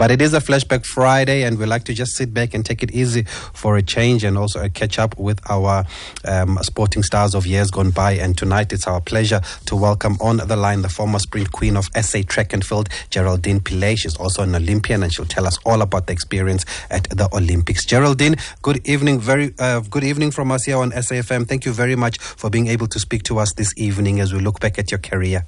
But 0.00 0.10
it 0.10 0.22
is 0.22 0.32
a 0.32 0.40
flashback 0.40 0.86
Friday, 0.86 1.42
and 1.42 1.58
we 1.58 1.66
like 1.66 1.84
to 1.84 1.92
just 1.92 2.12
sit 2.12 2.32
back 2.32 2.54
and 2.54 2.64
take 2.64 2.82
it 2.82 2.90
easy 2.92 3.24
for 3.52 3.76
a 3.76 3.82
change 3.82 4.24
and 4.24 4.38
also 4.38 4.64
a 4.64 4.70
catch 4.70 4.98
up 4.98 5.14
with 5.18 5.38
our 5.50 5.84
um, 6.24 6.58
sporting 6.62 7.02
stars 7.02 7.34
of 7.34 7.46
years 7.46 7.70
gone 7.70 7.90
by. 7.90 8.12
And 8.12 8.34
tonight 8.34 8.72
it's 8.72 8.86
our 8.86 9.02
pleasure 9.02 9.42
to 9.66 9.76
welcome 9.76 10.16
on 10.22 10.38
the 10.38 10.56
line 10.56 10.80
the 10.80 10.88
former 10.88 11.18
sprint 11.18 11.52
queen 11.52 11.76
of 11.76 11.90
SA 12.00 12.20
Track 12.26 12.54
and 12.54 12.64
Field, 12.64 12.88
Geraldine 13.10 13.60
Pillay. 13.60 13.98
She's 13.98 14.16
also 14.16 14.42
an 14.42 14.54
Olympian, 14.54 15.02
and 15.02 15.12
she'll 15.12 15.26
tell 15.26 15.46
us 15.46 15.58
all 15.66 15.82
about 15.82 16.06
the 16.06 16.14
experience 16.14 16.64
at 16.88 17.04
the 17.10 17.28
Olympics. 17.34 17.84
Geraldine, 17.84 18.36
good 18.62 18.80
evening. 18.88 19.20
Very 19.20 19.52
uh, 19.58 19.80
good 19.80 20.04
evening 20.04 20.30
from 20.30 20.50
us 20.50 20.64
here 20.64 20.78
on 20.78 20.92
SAFM. 20.92 21.46
Thank 21.46 21.66
you 21.66 21.74
very 21.74 21.94
much 21.94 22.16
for 22.16 22.48
being 22.48 22.68
able 22.68 22.86
to 22.86 22.98
speak 22.98 23.22
to 23.24 23.38
us 23.38 23.52
this 23.52 23.74
evening 23.76 24.18
as 24.20 24.32
we 24.32 24.40
look 24.40 24.60
back 24.60 24.78
at 24.78 24.90
your 24.90 25.00
career. 25.00 25.44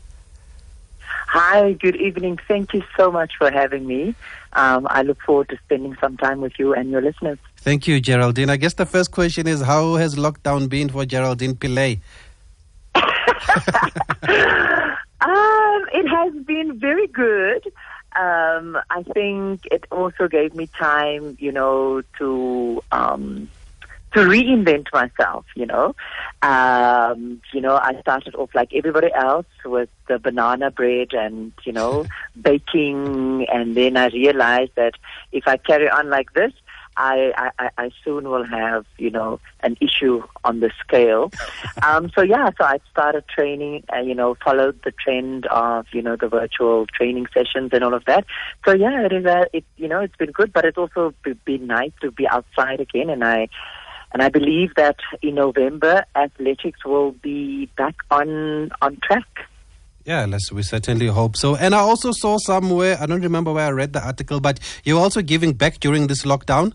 Hi, 1.33 1.73
good 1.73 1.97
evening. 1.97 2.39
Thank 2.47 2.75
you 2.75 2.83
so 2.95 3.11
much 3.11 3.33
for 3.39 3.51
having 3.51 3.87
me. 3.87 4.15
Um, 4.53 4.87
I 4.91 5.01
look 5.01 5.19
forward 5.23 5.49
to 5.49 5.57
spending 5.65 5.97
some 5.99 6.19
time 6.19 6.43
with 6.43 6.59
you 6.59 6.75
and 6.75 6.91
your 6.91 7.01
listeners. 7.01 7.39
Thank 7.57 7.89
you, 7.89 8.01
Geraldine. 8.01 8.51
I 8.51 8.59
guess 8.59 8.75
the 8.75 8.85
first 8.85 9.13
question 9.13 9.47
is 9.47 9.63
how 9.63 9.95
has 9.95 10.15
lockdown 10.17 10.69
been 10.69 10.91
for 10.91 11.07
Geraldine 11.07 11.55
Pillay? 11.55 12.01
um, 12.95 13.05
it 15.95 16.07
has 16.07 16.35
been 16.45 16.79
very 16.79 17.07
good. 17.07 17.67
Um, 18.15 18.77
I 18.91 19.03
think 19.15 19.63
it 19.71 19.87
also 19.91 20.29
gave 20.29 20.55
me 20.55 20.67
time, 20.79 21.39
you 21.41 21.51
know, 21.51 22.03
to 22.19 22.83
um, 22.93 23.49
to 24.15 24.21
reinvent 24.21 24.87
myself, 24.93 25.45
you 25.55 25.67
know. 25.67 25.95
Um, 26.43 27.41
you 27.53 27.61
know, 27.61 27.77
I 27.77 27.99
started 28.01 28.35
off 28.35 28.51
like 28.55 28.75
everybody 28.75 29.09
else 29.15 29.47
with 29.65 29.89
the 30.09 30.19
banana 30.19 30.71
bread 30.71 31.13
and, 31.13 31.53
you 31.65 31.73
know, 31.73 32.07
baking. 32.41 33.47
And 33.53 33.77
then 33.77 33.97
I 33.97 34.09
realized 34.09 34.73
that 34.77 34.95
if 35.31 35.47
I 35.47 35.57
carry 35.57 35.89
on 35.89 36.11
like 36.11 36.33
this, 36.35 36.53
I, 36.97 37.51
I, 37.59 37.71
I 37.79 37.91
soon 38.05 38.29
will 38.29 38.45
have, 38.45 38.85
you 38.99 39.11
know, 39.11 39.41
an 39.61 39.77
issue 39.81 40.23
on 40.45 40.61
the 40.61 40.71
scale. 40.85 41.33
Um, 41.83 42.13
so 42.15 42.23
yeah, 42.23 42.51
so 42.59 42.65
I 42.65 42.79
started 42.93 43.25
training, 43.27 43.83
uh, 43.93 43.99
you 44.01 44.15
know, 44.15 44.37
followed 44.45 44.79
the 44.85 44.93
trend 44.93 45.47
of, 45.47 45.87
you 45.93 46.01
know, 46.01 46.15
the 46.15 46.29
virtual 46.29 46.87
training 46.87 47.27
sessions 47.35 47.71
and 47.73 47.83
all 47.83 47.93
of 47.93 48.05
that. 48.05 48.25
So 48.65 48.73
yeah, 48.73 49.05
it 49.05 49.13
is, 49.13 49.25
a, 49.25 49.47
it, 49.53 49.65
you 49.77 49.89
know, 49.89 50.01
it's 50.01 50.15
been 50.15 50.31
good, 50.31 50.53
but 50.53 50.65
it's 50.65 50.79
also 50.79 51.13
been 51.45 51.67
nice 51.67 51.91
to 52.03 52.13
be 52.13 52.29
outside 52.29 52.79
again. 52.79 53.11
And 53.11 53.25
I, 53.25 53.49
and 54.13 54.23
I 54.23 54.29
believe 54.29 54.75
that 54.77 54.97
in 55.23 55.37
November, 55.37 56.05
athletics 56.15 56.85
will 56.85 57.13
be 57.13 57.67
back 57.77 57.95
on 58.11 58.71
on 58.81 58.99
track. 59.03 59.27
Yeah, 60.05 60.27
let's 60.27 60.51
we 60.51 60.63
certainly 60.63 61.07
hope 61.07 61.37
so. 61.37 61.55
And 61.55 61.75
I 61.75 61.79
also 61.79 62.11
saw 62.13 62.37
somewhere, 62.39 62.97
I 63.01 63.07
don't 63.07 63.23
remember 63.23 63.53
where 63.53 63.67
I 63.67 63.71
read 63.71 63.93
the 63.93 64.05
article, 64.05 64.41
but 64.41 64.59
you're 64.85 64.99
also 64.99 65.23
giving 65.23 65.53
back 65.53 65.79
during 65.79 66.09
this 66.09 66.23
lockdown. 66.23 66.73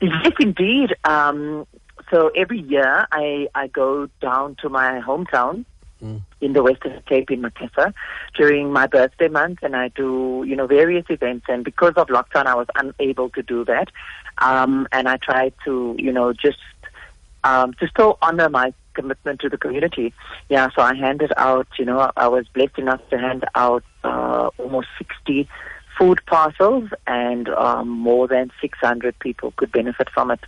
Yes, 0.00 0.32
indeed. 0.38 0.94
Um, 1.04 1.66
so 2.10 2.30
every 2.36 2.60
year 2.60 3.06
I 3.10 3.48
I 3.54 3.66
go 3.68 4.08
down 4.20 4.56
to 4.62 4.68
my 4.68 5.00
hometown 5.00 5.64
mm. 6.02 6.20
in 6.40 6.52
the 6.52 6.62
Western 6.62 7.02
Cape 7.06 7.30
in 7.30 7.42
Macassar 7.42 7.92
during 8.36 8.72
my 8.72 8.86
birthday 8.86 9.28
month, 9.28 9.58
and 9.62 9.74
I 9.74 9.88
do 9.88 10.44
you 10.46 10.56
know 10.56 10.66
various 10.66 11.06
events. 11.08 11.46
And 11.48 11.64
because 11.64 11.94
of 11.96 12.08
lockdown, 12.08 12.46
I 12.46 12.54
was 12.54 12.66
unable 12.74 13.30
to 13.30 13.42
do 13.42 13.64
that. 13.64 13.88
Um, 14.40 14.86
and 14.92 15.08
I 15.08 15.16
try 15.16 15.52
to 15.64 15.96
you 15.98 16.12
know 16.12 16.32
just 16.32 16.58
um, 17.44 17.72
to 17.74 17.88
still 17.88 18.18
honor 18.22 18.48
my 18.48 18.72
commitment 18.94 19.40
to 19.40 19.48
the 19.48 19.58
community. 19.58 20.12
Yeah, 20.48 20.68
so 20.74 20.82
I 20.82 20.94
handed 20.94 21.32
out. 21.36 21.68
You 21.78 21.84
know, 21.84 22.10
I 22.16 22.28
was 22.28 22.46
blessed 22.48 22.78
enough 22.78 23.00
to 23.10 23.18
hand 23.18 23.44
out 23.54 23.84
uh, 24.04 24.50
almost 24.58 24.88
sixty 24.98 25.48
food 25.98 26.20
parcels, 26.26 26.88
and 27.06 27.48
um, 27.50 27.88
more 27.88 28.28
than 28.28 28.52
600 28.60 29.18
people 29.18 29.52
could 29.56 29.72
benefit 29.72 30.08
from 30.10 30.30
it. 30.30 30.40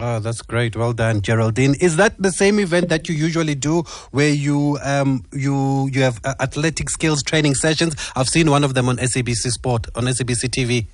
Oh, 0.00 0.20
that's 0.20 0.40
great. 0.40 0.74
Well 0.74 0.94
done, 0.94 1.20
Geraldine. 1.20 1.74
Is 1.74 1.96
that 1.96 2.16
the 2.22 2.30
same 2.30 2.58
event 2.58 2.88
that 2.88 3.10
you 3.10 3.14
usually 3.14 3.54
do, 3.54 3.82
where 4.10 4.30
you 4.30 4.78
um, 4.82 5.22
you 5.32 5.90
you 5.92 6.00
have 6.00 6.18
uh, 6.24 6.34
athletic 6.40 6.88
skills 6.88 7.22
training 7.22 7.54
sessions? 7.56 7.94
I've 8.16 8.28
seen 8.28 8.50
one 8.50 8.64
of 8.64 8.72
them 8.72 8.88
on 8.88 8.96
SABC 8.96 9.50
Sport 9.50 9.88
on 9.94 10.04
SABC 10.04 10.48
TV. 10.48 10.86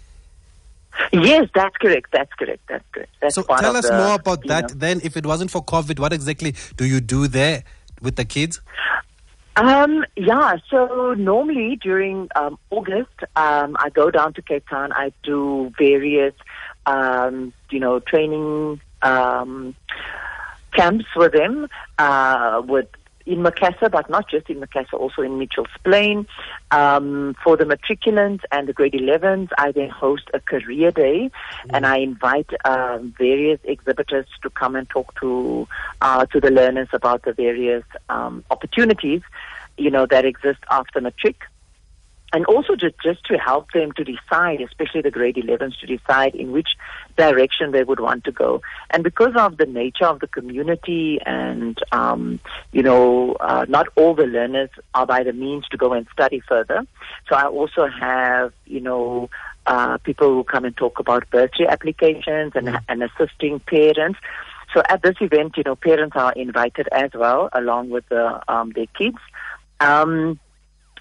Yes, 1.12 1.49
that's 1.54 1.76
correct. 1.76 2.10
That's 2.12 2.32
correct. 2.34 2.62
That's 2.69 2.84
correct. 2.93 3.10
That's 3.21 3.34
so 3.34 3.43
tell 3.43 3.76
us 3.76 3.88
the, 3.88 3.97
more 3.97 4.15
about 4.15 4.47
that. 4.47 4.71
Know. 4.71 4.78
Then, 4.78 5.00
if 5.04 5.16
it 5.16 5.25
wasn't 5.25 5.50
for 5.50 5.65
COVID, 5.65 5.99
what 5.99 6.12
exactly 6.12 6.54
do 6.76 6.84
you 6.84 7.00
do 7.00 7.28
there 7.28 7.65
with 8.03 8.16
the 8.16 8.25
kids? 8.25 8.60
Um, 9.56 10.04
yeah, 10.16 10.56
so 10.71 11.15
normally 11.15 11.76
during 11.76 12.28
um, 12.37 12.59
August, 12.71 13.25
um, 13.34 13.76
I 13.81 13.91
go 13.91 14.10
down 14.10 14.32
to 14.34 14.43
Cape 14.43 14.69
Town. 14.69 14.93
I 14.93 15.12
do 15.25 15.72
various, 15.76 16.34
um, 16.87 17.53
you 17.70 17.81
know, 17.81 17.99
training 17.99 18.81
um, 19.03 19.75
camps 20.72 21.06
with 21.16 21.32
them, 21.32 21.66
uh, 21.99 22.62
with 22.65 22.87
in 23.28 23.43
Macassar, 23.43 23.91
but 23.91 24.09
not 24.09 24.28
just 24.28 24.49
in 24.49 24.59
Macassar, 24.59 24.94
also 24.94 25.21
in 25.22 25.39
Mitchell's 25.39 25.69
Plain. 25.84 26.27
Um, 26.71 27.37
for 27.44 27.56
the 27.56 27.65
matriculants 27.65 28.43
and 28.50 28.66
the 28.66 28.72
grade 28.72 28.94
11s, 28.94 29.50
I 29.59 29.71
then 29.72 29.91
host 29.91 30.31
a 30.33 30.41
career 30.41 30.91
day, 30.91 31.31
mm-hmm. 31.31 31.75
and 31.75 31.87
I 31.87 31.99
invite 31.99 32.50
um, 32.65 33.15
various 33.19 33.61
exhibitors 33.65 34.27
to 34.43 34.50
come 34.50 34.75
and 34.77 34.88
talk 34.88 35.15
to 35.21 35.69
uh, 36.00 36.25
to 36.27 36.41
the 36.41 36.50
learners 36.50 36.88
about 36.93 37.22
the 37.22 37.34
various 37.34 37.84
um, 38.09 38.44
opportunities, 38.50 39.21
you 39.77 39.91
know, 39.91 40.06
that 40.06 40.25
exist 40.25 40.61
after 40.71 41.00
matric 41.00 41.43
and 42.33 42.44
also 42.47 42.77
just, 42.77 42.94
just 43.03 43.25
to 43.25 43.39
help 43.39 43.72
them 43.72 43.93
to 43.93 44.05
decide, 44.05 44.61
especially 44.61 45.00
the 45.00 45.11
grade 45.11 45.37
11s, 45.37 45.78
to 45.81 45.87
decide 45.87 46.34
in 46.34 46.53
which 46.53 46.77
direction 47.16 47.72
they 47.72 47.84
would 47.84 48.00
want 48.00 48.25
to 48.25 48.33
go. 48.33 48.61
And 48.91 49.03
because 49.03 49.34
of 49.34 49.56
the 49.56 49.65
nature 49.65 50.05
of 50.05 50.21
the 50.21 50.27
community 50.27 51.21
and, 51.25 51.78
um, 51.91 52.38
you 52.72 52.83
know, 52.83 53.33
uh, 53.41 53.65
not 53.69 53.88
all 53.97 54.15
the 54.15 54.27
learners 54.27 54.69
are 54.94 55.06
by 55.06 55.22
the 55.22 55.33
means 55.33 55.67
to 55.69 55.78
go 55.78 55.94
and 55.94 56.06
study 56.12 56.41
further. 56.41 56.87
So 57.28 57.37
I 57.37 57.47
also 57.47 57.87
have, 57.87 58.53
you 58.67 58.81
know, 58.81 59.31
uh, 59.67 59.97
people 59.99 60.28
who 60.28 60.44
come 60.44 60.67
and 60.67 60.77
talk 60.77 60.99
about 60.99 61.31
bursary 61.31 61.67
applications 61.67 62.53
and, 62.55 62.69
mm. 62.69 62.81
and 62.88 63.03
assisting 63.03 63.61
parents. 63.61 64.19
So 64.75 64.83
at 64.87 65.03
this 65.03 65.17
event, 65.22 65.56
you 65.56 65.62
know, 65.65 65.77
parents 65.77 66.15
are 66.15 66.33
invited 66.33 66.88
as 66.93 67.11
well, 67.15 67.49
along 67.55 67.88
with 67.88 68.06
the, 68.11 68.43
um, 68.53 68.72
their 68.72 68.87
kids. 68.99 69.19
Um, 69.81 70.38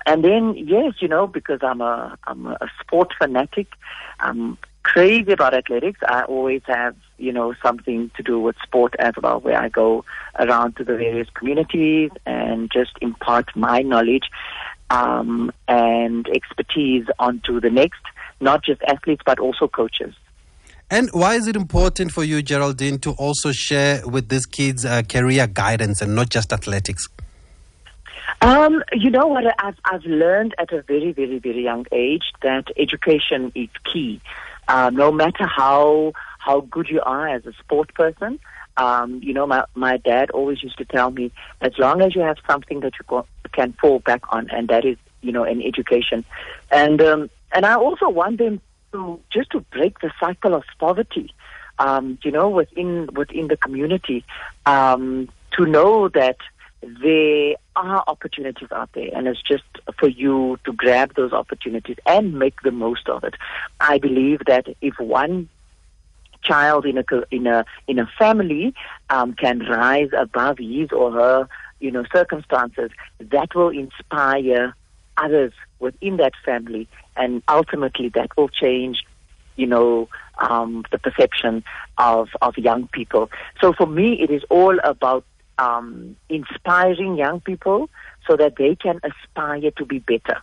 and 0.06 0.24
then, 0.24 0.56
yes, 0.56 0.94
you 1.00 1.08
know, 1.08 1.28
because 1.28 1.60
I'm 1.62 1.82
a 1.82 2.18
I'm 2.26 2.48
a 2.48 2.70
sport 2.82 3.14
fanatic, 3.18 3.68
I'm 4.20 4.58
crazy 4.84 5.34
about 5.34 5.54
athletics. 5.54 6.00
I 6.08 6.24
always 6.24 6.62
have, 6.66 6.96
you 7.18 7.34
know, 7.34 7.54
something 7.62 8.10
to 8.16 8.24
do 8.24 8.40
with 8.40 8.56
sport 8.64 8.96
as 9.00 9.14
well, 9.22 9.40
where 9.42 9.60
I 9.60 9.70
go 9.70 10.06
around 10.40 10.78
to 10.78 10.84
the 10.84 10.96
various 10.96 11.30
communities 11.32 12.12
and 12.26 12.72
just 12.72 12.92
impart 13.02 13.54
my 13.56 13.82
knowledge 13.82 14.30
um, 14.90 15.52
and 15.68 16.28
expertise 16.30 17.06
onto 17.20 17.60
the 17.60 17.70
next, 17.70 18.02
not 18.40 18.64
just 18.64 18.82
athletes 18.84 19.24
but 19.26 19.40
also 19.40 19.68
coaches. 19.68 20.14
And 20.90 21.10
why 21.12 21.36
is 21.36 21.48
it 21.48 21.58
important 21.58 22.14
for 22.14 22.24
you, 22.24 22.42
Geraldine, 22.42 22.98
to 23.00 23.12
also 23.12 23.52
share 23.52 24.08
with 24.08 24.30
these 24.30 24.46
kids 24.46 24.86
uh, 24.86 25.02
career 25.04 25.46
guidance 25.46 26.02
and 26.02 26.16
not 26.16 26.30
just 26.30 26.54
athletics? 26.54 27.10
Um, 28.42 28.84
you 28.94 29.10
know 29.10 29.28
what? 29.28 29.46
I've, 29.64 29.78
I've 29.86 30.04
learned 30.04 30.56
at 30.58 30.72
a 30.72 30.82
very, 30.82 31.12
very, 31.12 31.40
very 31.40 31.64
young 31.64 31.86
age 31.92 32.34
that 32.42 32.66
education 32.78 33.52
is 33.56 33.70
key. 33.92 34.22
Uh, 34.68 34.90
no 34.94 35.12
matter 35.12 35.46
how 35.46 36.14
how 36.40 36.62
good 36.62 36.90
you 36.90 37.02
are 37.02 37.28
as 37.28 37.46
a 37.46 37.54
sport 37.54 37.94
person, 37.94 38.40
um, 38.78 39.20
you 39.24 39.34
know, 39.34 39.48
my 39.48 39.66
my 39.76 39.98
dad 39.98 40.30
always 40.32 40.62
used 40.62 40.78
to 40.78 40.86
tell 40.86 41.10
me, 41.12 41.32
as 41.62 41.78
long 41.78 42.02
as 42.02 42.16
you 42.16 42.22
have 42.22 42.38
something 42.48 42.82
that 42.82 42.94
you 43.00 43.06
go, 43.08 43.26
can 43.52 43.74
fall 43.74 44.00
back 44.00 44.22
on, 44.30 44.50
and 44.52 44.68
that 44.68 44.86
is, 44.86 44.98
you 45.22 45.32
know, 45.32 45.44
an 45.44 45.62
education. 45.62 46.24
And 46.72 47.02
um, 47.02 47.30
and 47.54 47.66
I 47.66 47.76
also 47.76 48.10
want 48.10 48.38
them 48.38 48.62
to 48.92 49.20
just 49.32 49.52
to 49.52 49.62
break 49.72 50.00
the 50.00 50.12
cycle 50.20 50.54
of 50.54 50.64
poverty. 50.80 51.34
Um, 51.80 52.18
you 52.24 52.32
know, 52.32 52.50
within 52.50 53.10
within 53.14 53.48
the 53.48 53.58
community, 53.58 54.24
um, 54.66 55.30
to 55.54 55.66
know 55.66 56.10
that 56.10 56.38
there 56.82 57.56
are 57.78 58.04
opportunities 58.08 58.70
out 58.72 58.90
there, 58.94 59.10
and 59.16 59.28
it's 59.28 59.42
just 59.42 59.64
for 60.00 60.10
you 60.10 60.60
to 60.66 60.74
grab 60.74 61.14
those 61.16 61.32
opportunities 61.32 61.98
and 62.06 62.34
make 62.34 62.62
the 62.64 62.72
most 62.72 63.08
of 63.08 63.24
it. 63.24 63.36
I 63.80 64.00
believe 64.00 64.42
that 64.48 64.68
if 64.82 65.00
one 65.00 65.48
child 66.44 66.86
in 66.86 66.98
a 66.98 67.04
in 67.32 67.48
a 67.48 67.66
in 67.88 68.00
a 68.00 68.10
family 68.18 68.74
um, 69.10 69.34
can 69.34 69.60
rise 69.60 70.10
above 70.18 70.58
his 70.58 70.92
or 70.92 71.12
her 71.12 71.48
you 71.80 71.92
know 71.92 72.04
circumstances, 72.14 72.92
that 73.20 73.56
will 73.56 73.70
inspire 73.70 74.74
others 75.18 75.54
within 75.80 76.18
that 76.18 76.34
family, 76.44 76.88
and 77.16 77.44
ultimately 77.48 78.10
that 78.10 78.36
will 78.36 78.50
change 78.50 79.04
you 79.58 79.68
know, 79.68 80.08
um, 80.40 80.86
the 80.92 81.00
perception 81.00 81.64
of, 81.98 82.30
of 82.42 82.58
young 82.58 82.88
people. 82.90 83.30
So 83.60 83.74
for 83.74 83.88
me, 83.88 84.22
it 84.22 84.30
is 84.30 84.44
all 84.50 84.78
about 84.84 85.26
um, 85.58 86.16
inspiring 86.30 87.18
young 87.18 87.40
people 87.42 87.90
so 88.28 88.36
that 88.36 88.56
they 88.58 88.76
can 88.76 89.00
aspire 89.04 89.72
to 89.72 89.86
be 89.86 90.00
better. 90.00 90.42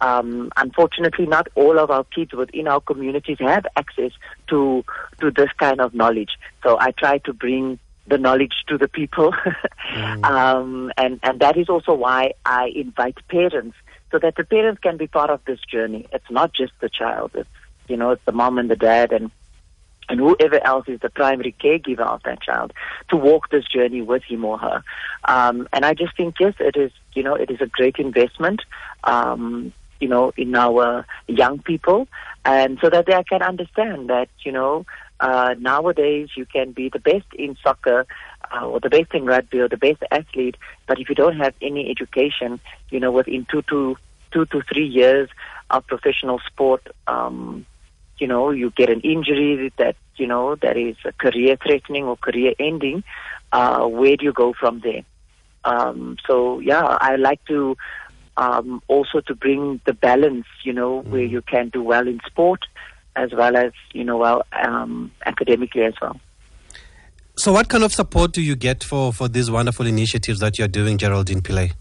um, 0.00 0.50
unfortunately, 0.56 1.26
not 1.26 1.48
all 1.54 1.78
of 1.78 1.90
our 1.90 2.04
kids 2.04 2.32
within 2.32 2.68
our 2.68 2.80
communities 2.80 3.38
have 3.40 3.66
access 3.76 4.12
to 4.48 4.84
to 5.20 5.30
this 5.30 5.50
kind 5.58 5.80
of 5.80 5.94
knowledge. 5.94 6.30
So 6.62 6.78
I 6.78 6.92
try 6.92 7.18
to 7.18 7.32
bring 7.32 7.78
the 8.06 8.18
knowledge 8.18 8.54
to 8.68 8.78
the 8.78 8.88
people, 8.88 9.32
mm. 9.92 10.24
um, 10.24 10.92
and 10.96 11.18
and 11.22 11.40
that 11.40 11.56
is 11.56 11.68
also 11.68 11.94
why 11.94 12.32
I 12.44 12.72
invite 12.74 13.18
parents 13.28 13.76
so 14.10 14.18
that 14.18 14.36
the 14.36 14.44
parents 14.44 14.80
can 14.80 14.96
be 14.96 15.06
part 15.06 15.30
of 15.30 15.44
this 15.46 15.60
journey. 15.70 16.06
It's 16.12 16.30
not 16.30 16.52
just 16.54 16.72
the 16.80 16.88
child; 16.88 17.32
it's 17.34 17.48
you 17.88 17.96
know 17.96 18.10
it's 18.12 18.24
the 18.24 18.32
mom 18.32 18.58
and 18.58 18.70
the 18.70 18.76
dad 18.76 19.12
and 19.12 19.30
and 20.08 20.20
whoever 20.20 20.64
else 20.64 20.88
is 20.88 21.00
the 21.00 21.10
primary 21.10 21.54
caregiver 21.60 22.06
of 22.06 22.22
that 22.24 22.40
child 22.40 22.72
to 23.10 23.16
walk 23.16 23.50
this 23.50 23.64
journey 23.66 24.02
with 24.02 24.22
him 24.24 24.44
or 24.44 24.58
her. 24.58 24.82
Um, 25.24 25.68
and 25.72 25.84
I 25.84 25.94
just 25.94 26.16
think 26.16 26.36
yes, 26.40 26.54
it 26.60 26.76
is 26.76 26.92
you 27.14 27.22
know 27.22 27.34
it 27.34 27.50
is 27.50 27.60
a 27.60 27.66
great 27.66 27.96
investment. 27.96 28.62
Um, 29.04 29.72
you 30.00 30.06
know, 30.06 30.32
in 30.36 30.54
our 30.54 31.04
young 31.26 31.58
people, 31.58 32.06
and 32.44 32.78
so 32.80 32.88
that 32.88 33.06
they 33.06 33.20
can 33.24 33.42
understand 33.42 34.08
that, 34.08 34.28
you 34.44 34.52
know, 34.52 34.86
uh, 35.20 35.54
nowadays 35.58 36.28
you 36.36 36.46
can 36.46 36.72
be 36.72 36.88
the 36.88 37.00
best 37.00 37.26
in 37.34 37.56
soccer 37.62 38.06
uh, 38.52 38.66
or 38.66 38.80
the 38.80 38.88
best 38.88 39.12
in 39.12 39.24
rugby 39.26 39.58
or 39.60 39.68
the 39.68 39.76
best 39.76 40.02
athlete, 40.10 40.56
but 40.86 41.00
if 41.00 41.08
you 41.08 41.14
don't 41.14 41.36
have 41.36 41.54
any 41.60 41.90
education, 41.90 42.60
you 42.90 43.00
know, 43.00 43.10
within 43.10 43.46
two 43.50 43.62
to 43.62 43.96
two 44.30 44.44
to 44.46 44.62
three 44.62 44.86
years 44.86 45.28
of 45.70 45.86
professional 45.86 46.38
sport, 46.46 46.86
um, 47.06 47.66
you 48.18 48.26
know, 48.26 48.50
you 48.50 48.70
get 48.70 48.90
an 48.90 49.00
injury 49.00 49.72
that 49.78 49.96
you 50.16 50.26
know 50.26 50.56
that 50.56 50.76
is 50.76 50.96
career 51.18 51.56
threatening 51.64 52.04
or 52.04 52.16
career 52.16 52.52
ending. 52.58 53.04
Uh, 53.52 53.86
where 53.86 54.16
do 54.16 54.24
you 54.24 54.32
go 54.32 54.52
from 54.52 54.80
there? 54.80 55.02
Um, 55.64 56.16
so 56.26 56.60
yeah, 56.60 56.82
I 56.82 57.16
like 57.16 57.44
to 57.46 57.76
um, 58.36 58.82
also 58.88 59.20
to 59.20 59.34
bring 59.34 59.80
the 59.84 59.92
balance, 59.92 60.46
you 60.64 60.72
know, 60.72 61.02
mm. 61.02 61.08
where 61.08 61.24
you 61.24 61.42
can 61.42 61.68
do 61.70 61.82
well 61.82 62.06
in 62.06 62.20
sport 62.26 62.60
as 63.16 63.32
well 63.32 63.56
as 63.56 63.72
you 63.92 64.04
know 64.04 64.16
well 64.16 64.44
um, 64.52 65.10
academically 65.26 65.82
as 65.82 65.94
well. 66.00 66.20
So, 67.36 67.52
what 67.52 67.68
kind 67.68 67.84
of 67.84 67.92
support 67.92 68.32
do 68.32 68.42
you 68.42 68.56
get 68.56 68.82
for 68.82 69.12
for 69.12 69.28
these 69.28 69.50
wonderful 69.50 69.86
initiatives 69.86 70.40
that 70.40 70.58
you're 70.58 70.68
doing, 70.68 70.98
Geraldine 70.98 71.40
Pillay? 71.40 71.72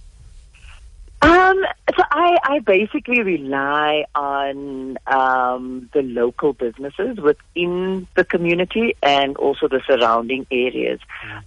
Um, 1.21 1.63
I, 2.19 2.37
I 2.43 2.59
basically 2.59 3.21
rely 3.21 4.05
on 4.15 4.97
um, 5.05 5.87
the 5.93 6.01
local 6.01 6.53
businesses 6.53 7.19
within 7.19 8.07
the 8.15 8.25
community 8.25 8.95
and 9.03 9.37
also 9.37 9.67
the 9.67 9.81
surrounding 9.85 10.47
areas. 10.49 10.99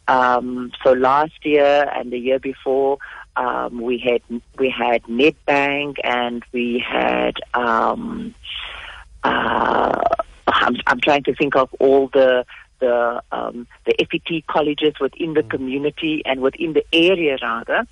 Um, 0.06 0.70
so 0.84 0.92
last 0.92 1.44
year 1.44 1.90
and 1.92 2.12
the 2.12 2.18
year 2.18 2.38
before, 2.38 2.98
um, 3.34 3.80
we 3.80 3.98
had 3.98 4.22
we 4.58 4.70
had 4.70 5.02
Nedbank 5.04 5.96
and 6.04 6.44
we 6.52 6.78
had 6.78 7.34
um, 7.52 8.32
uh, 9.24 10.00
I'm, 10.46 10.76
I'm 10.86 11.00
trying 11.00 11.24
to 11.24 11.34
think 11.34 11.56
of 11.56 11.74
all 11.80 12.06
the 12.12 12.46
the 12.78 13.22
um, 13.32 13.66
the 13.86 13.94
FET 13.98 14.46
colleges 14.46 14.94
within 15.00 15.34
the 15.34 15.42
mm. 15.42 15.50
community 15.50 16.22
and 16.24 16.40
within 16.40 16.74
the 16.74 16.84
area 16.92 17.38
rather. 17.42 17.86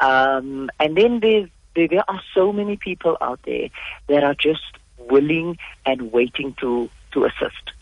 Um, 0.00 0.70
and 0.78 0.96
then 0.96 1.20
there's, 1.20 1.48
there, 1.74 1.88
there 1.88 2.04
are 2.08 2.20
so 2.34 2.52
many 2.52 2.76
people 2.76 3.16
out 3.20 3.40
there 3.44 3.68
that 4.08 4.24
are 4.24 4.34
just 4.34 4.62
willing 4.98 5.58
and 5.86 6.12
waiting 6.12 6.54
to 6.60 6.88
to 7.12 7.24
assist 7.24 7.72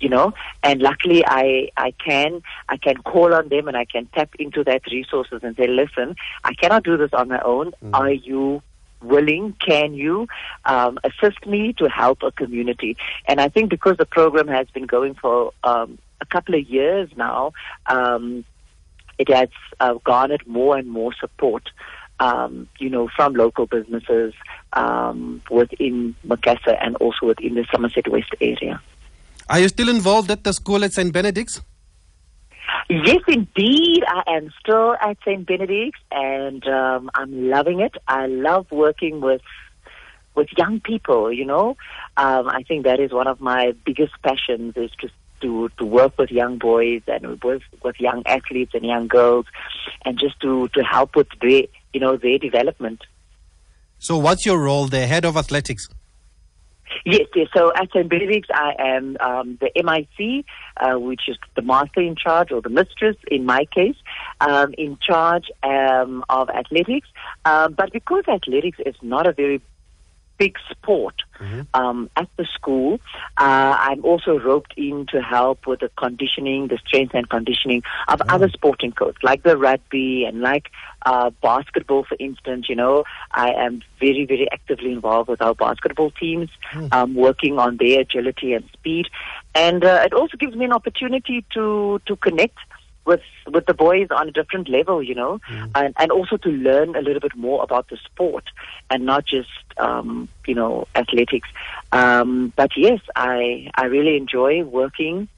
you 0.00 0.08
know 0.08 0.32
and 0.62 0.80
luckily 0.80 1.24
i 1.26 1.68
i 1.76 1.90
can 1.90 2.40
i 2.68 2.76
can 2.76 2.96
call 2.98 3.34
on 3.34 3.48
them 3.48 3.66
and 3.66 3.76
i 3.76 3.84
can 3.84 4.06
tap 4.14 4.30
into 4.38 4.62
that 4.62 4.80
resources 4.90 5.40
and 5.42 5.56
say 5.56 5.66
listen 5.66 6.14
i 6.44 6.54
cannot 6.54 6.84
do 6.84 6.96
this 6.96 7.12
on 7.12 7.28
my 7.28 7.40
own 7.40 7.72
mm. 7.82 7.90
are 7.92 8.12
you 8.12 8.62
willing, 9.02 9.54
can 9.64 9.94
you 9.94 10.26
um, 10.64 10.98
assist 11.04 11.46
me 11.46 11.72
to 11.74 11.88
help 11.88 12.22
a 12.22 12.32
community? 12.32 12.96
And 13.26 13.40
I 13.40 13.48
think 13.48 13.70
because 13.70 13.96
the 13.96 14.06
program 14.06 14.48
has 14.48 14.68
been 14.68 14.86
going 14.86 15.14
for 15.14 15.52
um, 15.64 15.98
a 16.20 16.26
couple 16.26 16.54
of 16.54 16.68
years 16.68 17.10
now, 17.16 17.52
um, 17.86 18.44
it 19.18 19.28
has 19.30 19.48
uh, 19.80 19.94
garnered 20.04 20.46
more 20.46 20.76
and 20.76 20.88
more 20.88 21.12
support. 21.14 21.70
Um, 22.20 22.68
you 22.80 22.90
know, 22.90 23.08
from 23.14 23.34
local 23.34 23.66
businesses 23.66 24.34
um, 24.72 25.40
within 25.52 26.16
Macassar 26.26 26.76
and 26.80 26.96
also 26.96 27.26
within 27.26 27.54
the 27.54 27.64
Somerset 27.70 28.08
West 28.08 28.34
area. 28.40 28.82
Are 29.48 29.60
you 29.60 29.68
still 29.68 29.88
involved 29.88 30.28
at 30.30 30.42
the 30.42 30.52
school 30.52 30.84
at 30.84 30.92
St. 30.92 31.12
Benedict's? 31.12 31.62
Yes, 32.90 33.20
indeed. 33.28 34.02
I 34.08 34.36
am 34.36 34.52
still 34.60 34.94
at 35.00 35.16
St. 35.24 35.46
Benedict's 35.46 36.00
and 36.10 36.66
um, 36.66 37.10
I'm 37.14 37.50
loving 37.50 37.80
it. 37.80 37.94
I 38.08 38.26
love 38.26 38.66
working 38.72 39.20
with 39.20 39.42
with 40.34 40.48
young 40.56 40.80
people, 40.80 41.32
you 41.32 41.44
know. 41.44 41.76
Um, 42.16 42.48
I 42.48 42.62
think 42.62 42.84
that 42.84 43.00
is 43.00 43.12
one 43.12 43.26
of 43.26 43.40
my 43.40 43.74
biggest 43.84 44.12
passions 44.22 44.74
is 44.76 44.90
just 45.00 45.12
to, 45.40 45.68
to 45.78 45.84
work 45.84 46.16
with 46.16 46.30
young 46.30 46.58
boys 46.58 47.02
and 47.08 47.42
with, 47.42 47.62
with 47.82 48.00
young 48.00 48.22
athletes 48.24 48.72
and 48.74 48.84
young 48.84 49.08
girls 49.08 49.46
and 50.04 50.18
just 50.18 50.40
to, 50.40 50.68
to 50.68 50.82
help 50.82 51.16
with 51.16 51.28
their, 51.40 51.64
you 51.98 52.06
know, 52.06 52.16
their 52.16 52.38
development. 52.38 53.00
So 53.98 54.16
what's 54.18 54.46
your 54.46 54.58
role 54.58 54.86
there, 54.86 55.08
head 55.08 55.24
of 55.24 55.36
athletics? 55.36 55.88
Yes, 57.04 57.26
yes. 57.34 57.48
So 57.54 57.72
at 57.74 57.88
St. 57.90 58.08
Benedict's, 58.08 58.48
I 58.54 58.72
am 58.78 59.16
um, 59.20 59.58
the 59.60 59.70
MIC, 59.74 60.46
uh, 60.76 60.98
which 60.98 61.22
is 61.28 61.36
the 61.56 61.62
master 61.62 62.00
in 62.00 62.14
charge 62.14 62.52
or 62.52 62.62
the 62.62 62.70
mistress 62.70 63.16
in 63.30 63.44
my 63.44 63.64
case, 63.74 63.96
um, 64.40 64.74
in 64.78 64.96
charge 65.02 65.46
um, 65.64 66.24
of 66.28 66.48
athletics. 66.50 67.08
Um, 67.44 67.74
but 67.74 67.92
because 67.92 68.24
athletics 68.28 68.78
is 68.86 68.94
not 69.02 69.26
a 69.26 69.32
very 69.32 69.60
big 70.38 70.56
sport 70.70 71.14
mm-hmm. 71.40 71.62
um, 71.74 72.08
at 72.16 72.28
the 72.36 72.46
school. 72.54 73.00
Uh, 73.36 73.76
I'm 73.78 74.04
also 74.04 74.38
roped 74.38 74.74
in 74.76 75.06
to 75.06 75.20
help 75.20 75.66
with 75.66 75.80
the 75.80 75.90
conditioning, 75.96 76.68
the 76.68 76.78
strength 76.86 77.14
and 77.14 77.28
conditioning 77.28 77.82
of 78.08 78.20
mm. 78.20 78.32
other 78.32 78.48
sporting 78.48 78.92
codes, 78.92 79.18
like 79.22 79.42
the 79.42 79.56
rugby 79.56 80.24
and 80.24 80.40
like 80.40 80.70
uh, 81.04 81.30
basketball, 81.42 82.04
for 82.04 82.16
instance. 82.18 82.68
You 82.68 82.76
know, 82.76 83.04
I 83.32 83.50
am 83.50 83.82
very, 84.00 84.24
very 84.26 84.50
actively 84.50 84.92
involved 84.92 85.28
with 85.28 85.42
our 85.42 85.54
basketball 85.54 86.10
teams, 86.12 86.48
mm. 86.72 86.92
um, 86.92 87.14
working 87.14 87.58
on 87.58 87.76
their 87.76 88.00
agility 88.00 88.54
and 88.54 88.64
speed. 88.72 89.06
And 89.54 89.84
uh, 89.84 90.02
it 90.04 90.12
also 90.12 90.36
gives 90.36 90.54
me 90.54 90.64
an 90.64 90.72
opportunity 90.72 91.44
to 91.54 92.00
to 92.06 92.16
connect 92.16 92.58
with 93.08 93.22
with 93.46 93.64
the 93.66 93.74
boys 93.74 94.08
on 94.10 94.28
a 94.28 94.30
different 94.30 94.68
level, 94.68 95.02
you 95.02 95.14
know, 95.14 95.40
mm. 95.50 95.70
and, 95.74 95.94
and 95.98 96.12
also 96.12 96.36
to 96.36 96.50
learn 96.50 96.94
a 96.94 97.00
little 97.00 97.20
bit 97.20 97.34
more 97.34 97.62
about 97.64 97.88
the 97.88 97.96
sport 98.04 98.44
and 98.90 99.04
not 99.04 99.24
just 99.26 99.48
um, 99.78 100.28
you 100.46 100.54
know 100.54 100.86
athletics. 100.94 101.48
Um, 101.90 102.52
but 102.54 102.70
yes, 102.76 103.00
I 103.16 103.70
I 103.74 103.86
really 103.86 104.16
enjoy 104.16 104.62
working 104.62 105.28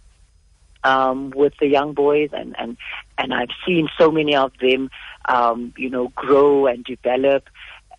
um, 0.83 1.31
with 1.31 1.55
the 1.61 1.69
young 1.69 1.95
boys, 1.95 2.31
and 2.33 2.55
and 2.59 2.77
and 3.17 3.33
I've 3.33 3.55
seen 3.65 3.89
so 3.97 4.11
many 4.11 4.35
of 4.35 4.53
them, 4.61 4.91
um, 5.27 5.73
you 5.77 5.89
know, 5.89 6.09
grow 6.17 6.67
and 6.67 6.85
develop 6.85 7.45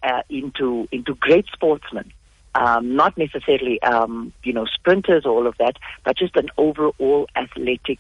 uh, 0.04 0.24
into 0.30 0.88
into 0.92 1.16
great 1.16 1.46
sportsmen. 1.54 2.12
Um, 2.54 2.98
not 2.98 3.18
necessarily, 3.18 3.82
um, 3.82 4.34
you 4.44 4.52
know, 4.52 4.66
sprinters, 4.66 5.26
all 5.26 5.48
of 5.48 5.56
that, 5.58 5.78
but 6.04 6.18
just 6.18 6.36
an 6.36 6.50
overall 6.58 7.30
athletic 7.34 8.00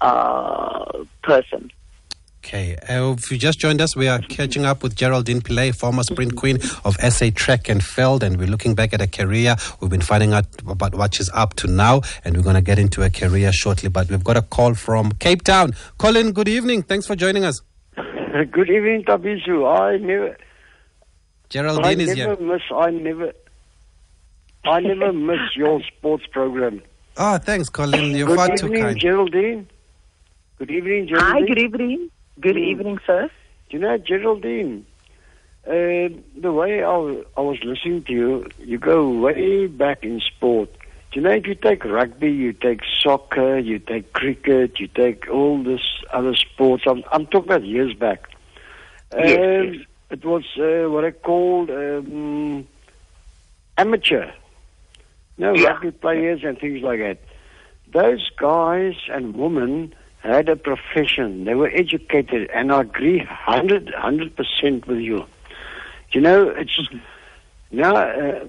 uh, 0.00 1.04
person. 1.22 1.70
Okay, 2.42 2.74
uh, 2.88 3.12
if 3.12 3.30
you 3.30 3.36
just 3.36 3.58
joined 3.58 3.82
us, 3.82 3.94
we 3.94 4.08
are 4.08 4.18
catching 4.18 4.64
up 4.64 4.82
with 4.82 4.96
Geraldine 4.96 5.42
Pillay, 5.42 5.76
former 5.76 6.02
sprint 6.02 6.36
queen 6.36 6.56
of 6.86 6.96
SA 6.96 7.26
Track 7.34 7.68
and 7.68 7.84
Field, 7.84 8.22
and 8.22 8.38
we're 8.38 8.48
looking 8.48 8.74
back 8.74 8.94
at 8.94 9.00
her 9.00 9.06
career. 9.06 9.56
We've 9.78 9.90
been 9.90 10.00
finding 10.00 10.32
out 10.32 10.46
about 10.66 10.94
what 10.94 11.14
she's 11.14 11.28
up 11.30 11.52
to 11.56 11.66
now, 11.66 12.00
and 12.24 12.34
we're 12.34 12.42
going 12.42 12.54
to 12.54 12.62
get 12.62 12.78
into 12.78 13.02
her 13.02 13.10
career 13.10 13.52
shortly. 13.52 13.90
But 13.90 14.08
we've 14.08 14.24
got 14.24 14.38
a 14.38 14.42
call 14.42 14.72
from 14.72 15.12
Cape 15.12 15.42
Town. 15.42 15.74
Colin, 15.98 16.32
good 16.32 16.48
evening. 16.48 16.82
Thanks 16.82 17.06
for 17.06 17.14
joining 17.14 17.44
us. 17.44 17.60
Good 17.96 18.70
evening, 18.70 19.04
Thabiso. 19.04 19.68
I 19.78 19.98
never. 19.98 20.36
Geraldine 21.50 22.00
I 22.00 22.02
is 22.04 22.16
never 22.16 22.36
here. 22.36 22.52
Miss, 22.52 22.62
I 22.74 22.90
never. 22.90 23.32
I 24.64 24.80
never 24.80 25.12
miss 25.12 25.40
your 25.56 25.82
sports 25.96 26.24
program. 26.30 26.80
Oh, 27.16 27.36
thanks, 27.38 27.68
Colin. 27.68 28.12
You're 28.16 28.28
Good 28.28 28.36
far 28.36 28.52
evening, 28.54 28.72
too 28.72 28.80
kind. 28.80 28.98
Geraldine. 28.98 29.68
Good 30.60 30.70
evening, 30.70 31.08
Geraldine. 31.08 31.42
Hi, 31.42 31.48
good 31.48 31.58
evening. 31.58 32.10
Good 32.40 32.56
Mm. 32.56 32.68
evening, 32.72 32.98
sir. 33.06 33.30
You 33.70 33.78
know, 33.78 33.96
Geraldine, 33.96 34.84
uh, 35.66 36.08
the 36.36 36.52
way 36.52 36.82
I 36.82 36.96
was 36.96 37.58
listening 37.64 38.02
to 38.04 38.12
you, 38.12 38.46
you 38.58 38.78
go 38.78 39.08
way 39.08 39.66
back 39.66 40.04
in 40.04 40.20
sport. 40.20 40.68
Do 41.12 41.20
you 41.20 41.22
know, 41.22 41.30
if 41.32 41.46
you 41.46 41.54
take 41.54 41.84
rugby, 41.84 42.30
you 42.30 42.52
take 42.52 42.82
soccer, 43.02 43.58
you 43.58 43.78
take 43.78 44.12
cricket, 44.12 44.78
you 44.78 44.86
take 44.88 45.28
all 45.30 45.62
this 45.62 45.80
other 46.12 46.34
sports. 46.34 46.84
I'm, 46.86 47.02
I'm 47.10 47.26
talking 47.26 47.50
about 47.50 47.64
years 47.64 47.94
back. 47.94 48.28
Yes, 49.16 49.46
Um, 49.58 49.72
yes. 49.74 49.86
It 50.10 50.24
was 50.24 50.44
uh, 50.58 50.90
what 50.90 51.04
I 51.04 51.12
called 51.12 51.70
um, 51.70 52.66
amateur. 53.78 54.30
No, 55.38 55.54
Yeah. 55.54 55.70
rugby 55.70 55.92
players 55.92 56.40
and 56.44 56.58
things 56.58 56.82
like 56.82 56.98
that. 57.00 57.18
Those 57.92 58.28
guys 58.36 58.94
and 59.08 59.36
women 59.36 59.94
had 60.22 60.48
a 60.48 60.56
profession. 60.56 61.44
They 61.44 61.54
were 61.54 61.70
educated, 61.70 62.50
and 62.50 62.72
I 62.72 62.82
agree 62.82 63.18
100 63.18 64.36
percent 64.36 64.86
with 64.86 64.98
you. 64.98 65.24
You 66.12 66.20
know, 66.20 66.48
it's 66.48 66.78
Now, 67.70 67.96
uh, 67.96 68.44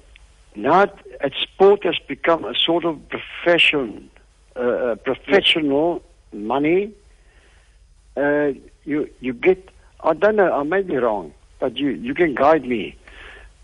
now 0.56 0.82
it, 0.82 1.34
sport 1.42 1.84
has 1.84 1.98
become 2.08 2.44
a 2.44 2.56
sort 2.56 2.86
of 2.86 3.00
profession, 3.10 4.10
uh, 4.56 4.96
professional 5.04 6.02
money. 6.34 6.92
Uh, 8.18 8.52
you 8.84 9.10
you 9.20 9.34
get. 9.34 9.70
I 10.04 10.14
don't 10.14 10.36
know. 10.36 10.52
I 10.52 10.64
may 10.64 10.82
be 10.82 10.98
wrong, 10.98 11.34
but 11.60 11.78
you 11.78 11.90
you 11.90 12.14
can 12.14 12.36
guide 12.36 12.66
me. 12.66 12.96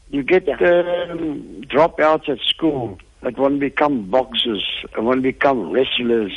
You 0.09 0.23
get 0.23 0.47
um, 0.47 1.63
dropouts 1.67 2.29
at 2.29 2.39
school 2.39 2.97
that 3.23 3.37
want 3.37 3.55
to 3.55 3.59
become 3.59 4.09
boxers, 4.09 4.65
and 4.95 5.05
want 5.05 5.17
to 5.17 5.21
become 5.23 5.71
wrestlers, 5.71 6.31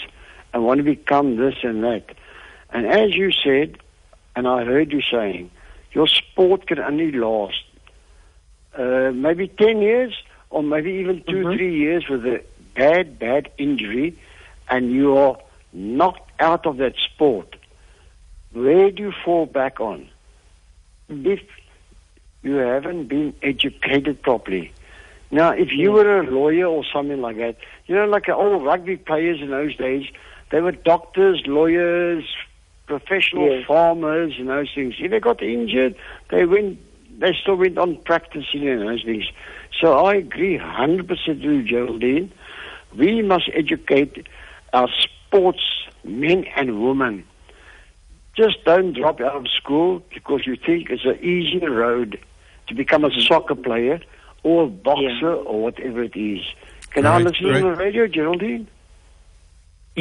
and 0.52 0.64
want 0.64 0.78
to 0.78 0.84
become 0.84 1.36
this 1.36 1.56
and 1.62 1.82
that. 1.84 2.04
And 2.70 2.86
as 2.86 3.14
you 3.14 3.32
said, 3.32 3.78
and 4.36 4.46
I 4.46 4.64
heard 4.64 4.92
you 4.92 5.02
saying, 5.02 5.50
your 5.92 6.06
sport 6.06 6.66
can 6.66 6.78
only 6.78 7.12
last 7.12 7.64
uh, 8.76 9.10
maybe 9.12 9.48
10 9.48 9.82
years 9.82 10.14
or 10.50 10.62
maybe 10.62 10.92
even 10.92 11.22
2 11.24 11.32
mm-hmm. 11.32 11.56
three 11.56 11.76
years 11.76 12.08
with 12.08 12.24
a 12.26 12.42
bad, 12.74 13.18
bad 13.18 13.50
injury, 13.58 14.16
and 14.68 14.92
you 14.92 15.16
are 15.16 15.36
knocked 15.72 16.30
out 16.40 16.66
of 16.66 16.76
that 16.78 16.94
sport. 16.96 17.56
Where 18.52 18.90
do 18.90 19.02
you 19.04 19.12
fall 19.24 19.46
back 19.46 19.80
on? 19.80 20.08
If 21.08 21.40
you 22.42 22.54
haven't 22.54 23.08
been 23.08 23.34
educated 23.42 24.22
properly. 24.22 24.72
Now, 25.30 25.50
if 25.50 25.72
you 25.72 25.92
were 25.92 26.20
a 26.20 26.28
lawyer 26.28 26.66
or 26.66 26.84
something 26.92 27.20
like 27.20 27.36
that, 27.36 27.56
you 27.86 27.94
know, 27.94 28.06
like 28.06 28.28
all 28.28 28.60
rugby 28.60 28.96
players 28.96 29.40
in 29.40 29.50
those 29.50 29.76
days, 29.76 30.06
they 30.50 30.60
were 30.60 30.72
doctors, 30.72 31.42
lawyers, 31.46 32.24
professional 32.86 33.48
yes. 33.48 33.66
farmers, 33.66 34.34
and 34.38 34.48
those 34.48 34.68
things. 34.74 34.94
If 34.98 35.10
they 35.10 35.20
got 35.20 35.42
injured, 35.42 35.94
they 36.30 36.44
went, 36.44 36.78
they 37.20 37.34
still 37.40 37.56
went 37.56 37.78
on 37.78 37.96
practicing 38.02 38.68
and 38.68 38.82
those 38.82 39.02
things. 39.04 39.24
So 39.80 40.04
I 40.04 40.16
agree 40.16 40.58
100% 40.58 41.08
with 41.08 41.66
Geraldine. 41.66 42.32
We 42.96 43.22
must 43.22 43.48
educate 43.54 44.26
our 44.72 44.88
sports 44.88 45.62
men 46.04 46.44
and 46.56 46.82
women. 46.82 47.24
Just 48.36 48.64
don't 48.64 48.92
drop 48.94 49.20
out 49.20 49.36
of 49.36 49.46
school 49.48 50.02
because 50.12 50.46
you 50.46 50.56
think 50.56 50.90
it's 50.90 51.04
an 51.04 51.18
easy 51.22 51.64
road 51.64 52.18
to 52.68 52.74
become 52.74 53.04
a 53.04 53.10
soccer 53.20 53.54
player 53.54 54.00
or 54.42 54.64
a 54.64 54.66
boxer 54.66 55.04
yeah. 55.20 55.48
or 55.50 55.62
whatever 55.62 56.02
it 56.02 56.16
is. 56.16 56.44
Can 56.90 57.06
I 57.06 57.18
listen 57.18 57.46
on 57.46 57.62
the 57.62 57.74
radio, 57.74 58.08
Geraldine? 58.08 58.68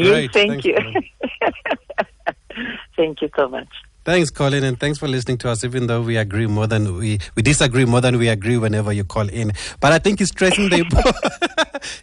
Yes, 0.03 0.29
thank 0.33 0.63
Thanks, 0.63 0.65
you. 0.65 0.75
thank 2.97 3.21
you 3.21 3.29
so 3.35 3.47
much. 3.47 3.67
Thanks, 4.05 4.31
Colin, 4.31 4.63
and 4.63 4.79
thanks 4.79 4.97
for 4.97 5.07
listening 5.07 5.37
to 5.39 5.49
us. 5.49 5.63
Even 5.63 5.87
though 5.87 6.01
we 6.01 6.17
agree 6.17 6.47
more 6.47 6.65
than 6.65 6.95
we 6.95 7.19
we 7.35 7.43
disagree 7.43 7.85
more 7.85 8.01
than 8.01 8.17
we 8.17 8.27
agree 8.29 8.57
whenever 8.57 8.91
you 8.91 9.03
call 9.03 9.27
in, 9.29 9.51
but 9.81 9.91
I 9.91 9.99
think 9.99 10.19
he's 10.19 10.29
stressing 10.29 10.69
the 10.69 10.83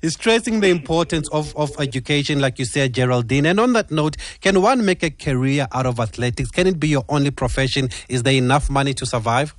he's 0.03 0.12
stressing 0.21 0.61
the 0.61 0.69
importance 0.69 1.29
of 1.31 1.57
of 1.57 1.73
education, 1.81 2.38
like 2.41 2.59
you 2.59 2.65
said, 2.65 2.93
Geraldine. 2.93 3.47
And 3.47 3.59
on 3.59 3.73
that 3.73 3.91
note, 3.91 4.17
can 4.41 4.61
one 4.61 4.85
make 4.85 5.03
a 5.03 5.11
career 5.11 5.67
out 5.73 5.87
of 5.87 5.99
athletics? 5.99 6.50
Can 6.50 6.67
it 6.67 6.79
be 6.79 6.88
your 6.88 7.05
only 7.09 7.31
profession? 7.31 7.88
Is 8.09 8.23
there 8.23 8.35
enough 8.35 8.71
money 8.71 8.95
to 8.95 9.07
survive? 9.07 9.55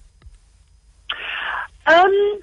Um, 1.88 2.39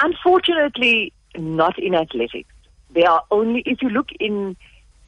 unfortunately, 0.00 1.12
not 1.36 1.78
in 1.78 1.94
athletics. 1.94 2.48
There 2.94 3.08
are 3.08 3.22
only 3.30 3.62
if 3.66 3.82
you 3.82 3.90
look 3.90 4.08
in 4.18 4.56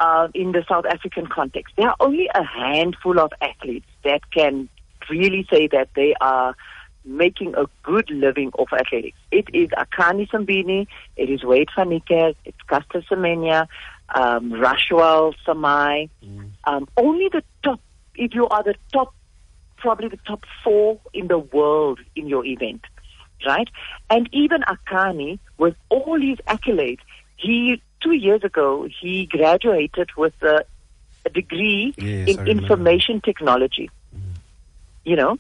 uh, 0.03 0.27
in 0.35 0.51
the 0.51 0.65
South 0.69 0.85
African 0.85 1.29
context. 1.29 1.75
There 1.77 1.89
are 1.89 1.97
only 2.01 2.29
a 2.35 2.43
handful 2.43 3.21
of 3.21 3.31
athletes 3.41 3.87
that 4.03 4.29
can 4.33 4.69
really 5.09 5.47
say 5.49 5.69
that 5.69 5.91
they 5.95 6.15
are 6.21 6.57
making 7.05 7.55
a 7.55 7.67
good 7.85 8.11
living 8.11 8.51
off 8.59 8.73
athletics. 8.73 9.17
It 9.31 9.47
is 9.53 9.69
Akani 9.71 10.29
Simbine, 10.29 10.89
it 11.17 11.31
is 11.31 11.43
Wayde 11.43 11.69
van 11.77 11.91
Niekerk, 11.91 12.35
it's 12.45 12.59
Caster 12.69 13.03
Semenya, 13.09 13.69
um, 14.13 14.51
Ruswahl 14.51 15.35
Samaai. 15.47 16.11
Mm. 16.25 16.51
Um, 16.65 16.89
only 16.97 17.29
the 17.29 17.45
top, 17.63 17.81
if 18.17 18.35
you 18.35 18.49
are 18.49 18.65
the 18.65 18.75
top, 18.93 19.15
probably 19.77 20.09
the 20.09 20.19
top 20.27 20.45
four 20.65 20.99
in 21.13 21.29
the 21.29 21.39
world 21.39 22.01
in 22.17 22.27
your 22.27 22.45
event, 22.45 22.83
right? 23.47 23.69
And 24.11 24.29
even 24.33 24.63
Akani, 24.63 25.39
with 25.59 25.77
all 25.91 26.21
his 26.21 26.39
accolades, 26.49 27.01
he 27.37 27.81
two 28.03 28.13
years 28.13 28.43
ago, 28.45 28.89
he 29.01 29.27
graduated 29.27 30.11
with 30.17 30.35
a, 30.43 30.65
a 31.25 31.31
degree 31.31 31.95
yes, 31.97 32.29
in 32.29 32.47
information 32.49 33.21
technology. 33.21 33.91
Mm. 34.15 34.21
You 35.05 35.17
know, 35.17 35.39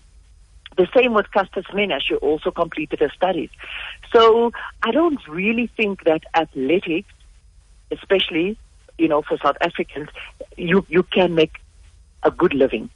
the 0.76 0.86
same 0.96 1.14
with 1.14 1.30
Caster 1.32 1.62
Semenya. 1.62 2.00
She 2.00 2.14
also 2.14 2.50
completed 2.50 3.00
her 3.00 3.10
studies. 3.14 3.50
So 4.12 4.52
I 4.82 4.90
don't 4.90 5.20
really 5.28 5.68
think 5.76 6.04
that 6.04 6.22
athletics, 6.34 7.12
especially, 7.90 8.56
you 8.98 9.08
know, 9.08 9.22
for 9.22 9.38
South 9.38 9.56
Africans, 9.60 10.08
you, 10.56 10.84
you 10.88 11.02
can 11.02 11.34
make 11.34 11.56
a 12.22 12.30
good 12.30 12.54
living. 12.54 12.90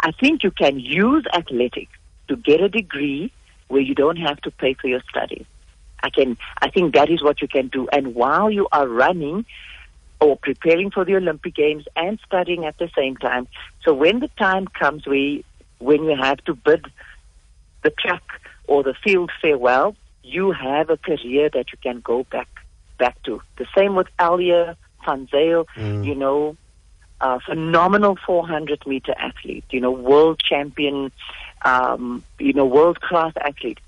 I 0.00 0.12
think 0.12 0.42
you 0.42 0.50
can 0.50 0.80
use 0.80 1.24
athletics 1.32 1.92
to 2.28 2.36
get 2.36 2.60
a 2.60 2.68
degree 2.68 3.32
where 3.68 3.80
you 3.80 3.94
don't 3.94 4.16
have 4.16 4.40
to 4.42 4.50
pay 4.50 4.74
for 4.74 4.88
your 4.88 5.02
studies. 5.08 5.46
I 6.02 6.10
can, 6.10 6.36
I 6.60 6.68
think 6.70 6.94
that 6.94 7.10
is 7.10 7.22
what 7.22 7.40
you 7.40 7.48
can 7.48 7.68
do. 7.68 7.88
And 7.92 8.14
while 8.14 8.50
you 8.50 8.68
are 8.72 8.86
running 8.86 9.44
or 10.20 10.36
preparing 10.36 10.90
for 10.90 11.04
the 11.04 11.16
Olympic 11.16 11.54
Games 11.54 11.84
and 11.96 12.18
studying 12.26 12.64
at 12.64 12.78
the 12.78 12.90
same 12.96 13.16
time, 13.16 13.48
so 13.84 13.92
when 13.94 14.20
the 14.20 14.28
time 14.38 14.66
comes 14.66 15.06
where, 15.06 15.38
when 15.78 16.04
you 16.04 16.16
have 16.16 16.38
to 16.44 16.54
bid 16.54 16.86
the 17.82 17.90
track 17.90 18.22
or 18.66 18.82
the 18.82 18.94
field 18.94 19.30
farewell, 19.40 19.96
you 20.22 20.52
have 20.52 20.90
a 20.90 20.96
career 20.96 21.50
that 21.50 21.72
you 21.72 21.78
can 21.82 22.00
go 22.00 22.24
back 22.24 22.48
back 22.98 23.20
to. 23.24 23.42
The 23.56 23.66
same 23.76 23.96
with 23.96 24.06
LJ 24.20 24.76
Van 25.04 25.26
Zyl, 25.26 25.66
mm. 25.76 26.06
you 26.06 26.14
know, 26.14 26.56
a 27.20 27.40
phenomenal 27.40 28.16
400 28.24 28.86
meter 28.86 29.14
athlete, 29.18 29.64
you 29.70 29.80
know, 29.80 29.90
world 29.90 30.40
champion, 30.40 31.10
um, 31.64 32.22
you 32.38 32.52
know, 32.52 32.66
world 32.66 33.00
class 33.00 33.32
athlete 33.40 33.80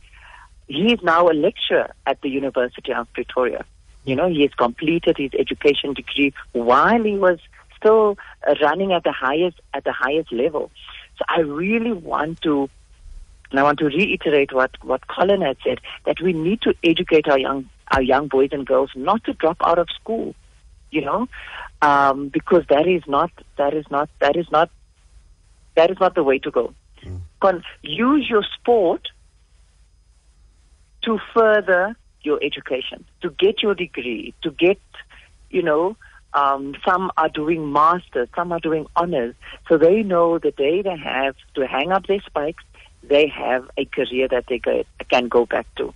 he 0.67 0.93
is 0.93 1.03
now 1.03 1.29
a 1.29 1.35
lecturer 1.35 1.95
at 2.07 2.21
the 2.23 2.29
University 2.29 2.93
of 2.93 3.13
Pretoria. 3.13 3.65
You 4.05 4.17
know, 4.17 4.29
he 4.29 4.43
has 4.43 4.53
completed 4.55 5.17
his 5.19 5.31
education 5.39 5.95
degree 5.95 6.33
while 6.53 7.03
he 7.03 7.17
was 7.17 7.39
still 7.77 8.17
running 8.63 8.93
at 8.93 9.05
the 9.05 9.13
highest 9.13 9.61
at 9.73 9.85
the 9.85 9.93
highest 9.93 10.33
level. 10.33 10.71
So 11.19 11.25
I 11.29 11.41
really 11.41 11.93
want 11.93 12.41
to, 12.43 12.69
and 13.51 13.61
I 13.61 13.63
want 13.63 13.79
to 13.79 13.87
reiterate 13.87 14.53
what 14.53 14.73
what 14.83 15.07
Colin 15.09 15.43
had 15.43 15.57
said 15.65 15.81
that 16.05 16.21
we 16.21 16.33
need 16.33 16.61
to 16.63 16.75
educate 16.83 17.29
our 17.29 17.39
young 17.39 17.69
our 17.91 18.03
young 18.03 18.29
boys 18.29 18.51
and 18.53 18.67
girls 18.67 18.91
not 18.95 19.25
to 19.25 19.33
drop 19.35 19.59
out 19.65 19.79
of 19.79 19.89
school. 19.91 20.35
You 20.91 21.01
know, 21.01 21.29
um, 21.83 22.29
because 22.29 22.65
that 22.69 22.87
is 22.87 23.03
not 23.09 23.31
that 23.57 23.75
is 23.75 23.87
not 23.91 24.09
that 24.21 24.37
is 24.37 24.51
not 24.51 24.71
that 25.77 25.91
is 25.91 25.99
not 25.99 26.15
the 26.15 26.23
way 26.23 26.39
to 26.39 26.51
go. 26.51 26.75
Mm. 27.03 27.63
Use 27.83 28.29
your 28.29 28.43
sport 28.55 29.09
to 31.05 31.19
further 31.33 31.97
your 32.23 32.43
education, 32.43 33.05
to 33.21 33.31
get 33.31 33.63
your 33.63 33.75
degree, 33.75 34.35
to 34.43 34.51
get, 34.51 34.79
you 35.51 35.63
know, 35.63 35.97
um, 36.33 36.75
some 36.85 37.13
are 37.17 37.29
doing 37.29 37.73
masters, 37.73 38.29
some 38.35 38.51
are 38.53 38.61
doing 38.61 38.87
honors. 38.97 39.35
So 39.69 39.79
they 39.79 40.03
know 40.03 40.39
the 40.39 40.51
day 40.51 40.83
they 40.83 40.97
have 40.97 41.37
to 41.55 41.67
hang 41.67 41.93
up 41.93 42.07
their 42.07 42.21
spikes, 42.21 42.65
they 43.03 43.29
have 43.29 43.71
a 43.77 43.85
career 43.85 44.29
that 44.29 44.47
they 44.49 44.61
can 45.11 45.29
go 45.29 45.47
back 45.47 45.67
to. 45.77 45.95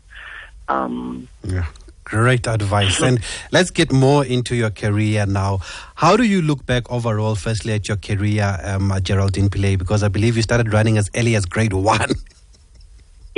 Um, 0.68 1.28
yeah. 1.42 1.66
Great 2.04 2.46
advice. 2.46 3.02
And 3.02 3.22
let's 3.52 3.70
get 3.70 3.92
more 3.92 4.24
into 4.24 4.56
your 4.56 4.70
career 4.70 5.26
now. 5.26 5.58
How 5.94 6.16
do 6.16 6.22
you 6.22 6.40
look 6.40 6.64
back 6.64 6.90
overall, 6.90 7.34
firstly, 7.34 7.74
at 7.74 7.86
your 7.86 7.98
career, 7.98 8.58
um, 8.64 8.94
Geraldine 9.02 9.50
Pillay? 9.50 9.76
Because 9.76 10.02
I 10.02 10.08
believe 10.08 10.34
you 10.34 10.42
started 10.42 10.72
running 10.72 10.96
as 10.96 11.10
early 11.14 11.36
as 11.36 11.44
grade 11.44 11.74
one. 11.74 12.12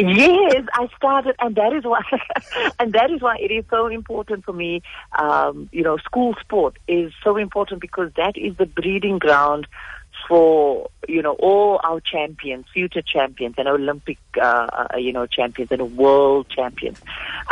Yes, 0.00 0.64
I 0.74 0.88
started, 0.96 1.36
and 1.40 1.54
that 1.56 1.72
is 1.72 1.84
why, 1.84 2.02
and 2.80 2.92
that 2.92 3.10
is 3.10 3.20
why 3.20 3.36
it 3.38 3.50
is 3.50 3.64
so 3.70 3.86
important 3.86 4.44
for 4.44 4.52
me. 4.52 4.82
Um, 5.18 5.68
you 5.72 5.82
know, 5.82 5.96
school 5.98 6.34
sport 6.40 6.78
is 6.88 7.12
so 7.22 7.36
important 7.36 7.80
because 7.80 8.10
that 8.16 8.36
is 8.36 8.56
the 8.56 8.66
breeding 8.66 9.18
ground 9.18 9.66
for 10.28 10.90
you 11.08 11.22
know 11.22 11.32
all 11.34 11.80
our 11.84 12.00
champions, 12.00 12.66
future 12.72 13.02
champions, 13.02 13.54
and 13.58 13.68
Olympic 13.68 14.18
uh, 14.40 14.68
uh, 14.72 14.96
you 14.96 15.12
know 15.12 15.26
champions 15.26 15.70
and 15.70 15.96
world 15.96 16.46
champions. 16.48 17.00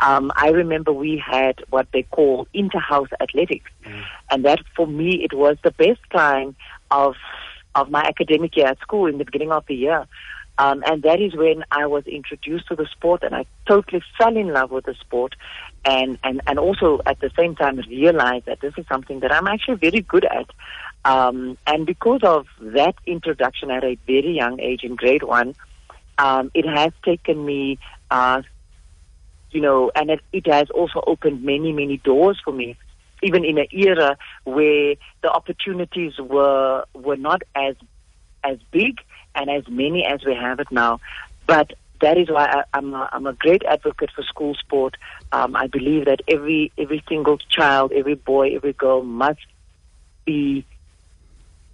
Um, 0.03 0.33
I 0.37 0.51
remember 0.51 0.93
we 0.93 1.17
had 1.25 1.63
what 1.71 1.89
they 1.93 2.05
call 2.05 2.47
inter-house 2.55 3.09
athletics, 3.21 3.71
mm. 3.85 4.03
and 4.31 4.45
that 4.45 4.61
for 4.77 4.87
me 4.87 5.23
it 5.25 5.35
was 5.35 5.57
the 5.63 5.73
best 5.73 6.01
time 6.13 6.57
of 6.91 7.17
of 7.75 7.91
my 7.91 8.03
academic 8.03 8.57
year 8.57 8.67
at 8.67 8.81
school 8.81 9.07
in 9.07 9.19
the 9.19 9.25
beginning 9.25 9.53
of 9.53 9.65
the 9.67 9.75
year. 9.75 10.07
Um, 10.59 10.83
and 10.87 11.03
that 11.05 11.21
is 11.21 11.35
when 11.35 11.65
I 11.71 11.87
was 11.87 12.05
introduced 12.07 12.67
to 12.69 12.77
the 12.77 12.87
sport 12.87 13.23
and 13.23 13.35
I 13.35 13.47
totally 13.67 14.03
fell 14.19 14.37
in 14.37 14.53
love 14.53 14.73
with 14.73 14.87
the 14.87 14.95
sport 14.95 15.37
and, 15.85 16.19
and, 16.25 16.41
and 16.47 16.59
also 16.59 17.01
at 17.07 17.21
the 17.21 17.31
same 17.39 17.55
time 17.55 17.79
realized 17.89 18.47
that 18.47 18.61
this 18.61 18.75
is 18.77 18.85
something 18.89 19.21
that 19.21 19.33
I'm 19.33 19.47
actually 19.47 19.77
very 19.77 20.01
good 20.01 20.25
at. 20.25 20.51
Um, 21.05 21.57
and 21.67 21.87
because 21.87 22.21
of 22.25 22.47
that 22.61 22.97
introduction 23.07 23.71
at 23.71 23.85
a 23.85 23.97
very 24.07 24.33
young 24.33 24.59
age 24.61 24.83
in 24.83 24.97
grade 24.97 25.23
one, 25.23 25.55
um, 26.19 26.51
it 26.55 26.67
has 26.67 26.93
taken 27.05 27.45
me 27.47 27.79
uh, 28.11 28.43
you 29.51 29.61
know, 29.61 29.91
and 29.95 30.11
it, 30.11 30.21
it 30.33 30.47
has 30.47 30.69
also 30.71 31.03
opened 31.07 31.43
many, 31.43 31.73
many 31.73 31.99
doors 31.99 32.41
for 32.45 32.53
me, 32.53 32.77
even 33.23 33.45
in 33.45 33.59
an 33.59 33.67
era 33.73 34.17
where 34.45 34.95
the 35.23 35.31
opportunities 35.31 36.19
were 36.19 36.85
were 36.95 37.17
not 37.17 37.43
as 37.55 37.75
as 38.45 38.59
big 38.71 38.99
and 39.39 39.49
as 39.49 39.67
many 39.69 40.05
as 40.05 40.25
we 40.25 40.35
have 40.35 40.61
it 40.61 40.71
now. 40.71 41.01
But 41.47 41.73
that 42.01 42.17
is 42.19 42.29
why 42.29 42.45
I, 42.45 42.65
I'm 42.77 42.93
a, 42.95 43.09
I'm 43.13 43.27
a 43.27 43.33
great 43.33 43.63
advocate 43.65 44.11
for 44.15 44.23
school 44.23 44.55
sport. 44.55 44.97
Um, 45.33 45.57
I 45.57 45.67
believe 45.67 46.05
that 46.05 46.21
every 46.29 46.73
every 46.77 47.03
single 47.09 47.39
child, 47.39 47.93
every 47.93 48.15
boy, 48.15 48.55
every 48.55 48.73
girl 48.73 49.03
must 49.03 49.47
be 50.25 50.65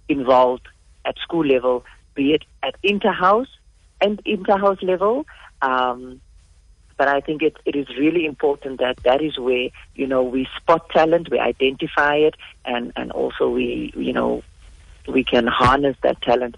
involved 0.07 0.67
at 1.03 1.17
school 1.19 1.45
level, 1.45 1.85
be 2.15 2.33
it 2.33 2.43
at 2.63 2.75
interhouse 2.83 3.51
and 4.01 4.23
interhouse 4.25 4.81
level. 4.81 5.25
Um, 5.61 6.21
but 6.97 7.07
I 7.07 7.19
think 7.19 7.41
it, 7.41 7.57
it 7.65 7.75
is 7.75 7.87
really 7.97 8.25
important 8.25 8.79
that 8.79 8.97
that 9.03 9.21
is 9.21 9.37
where, 9.37 9.69
you 9.95 10.07
know, 10.07 10.23
we 10.23 10.47
spot 10.55 10.89
talent, 10.91 11.29
we 11.29 11.39
identify 11.39 12.15
it, 12.15 12.35
and, 12.63 12.93
and 12.95 13.11
also 13.11 13.49
we, 13.49 13.91
you 13.97 14.13
know, 14.13 14.43
we 15.07 15.23
can 15.23 15.45
harness 15.45 15.97
that 16.03 16.21
talent. 16.21 16.55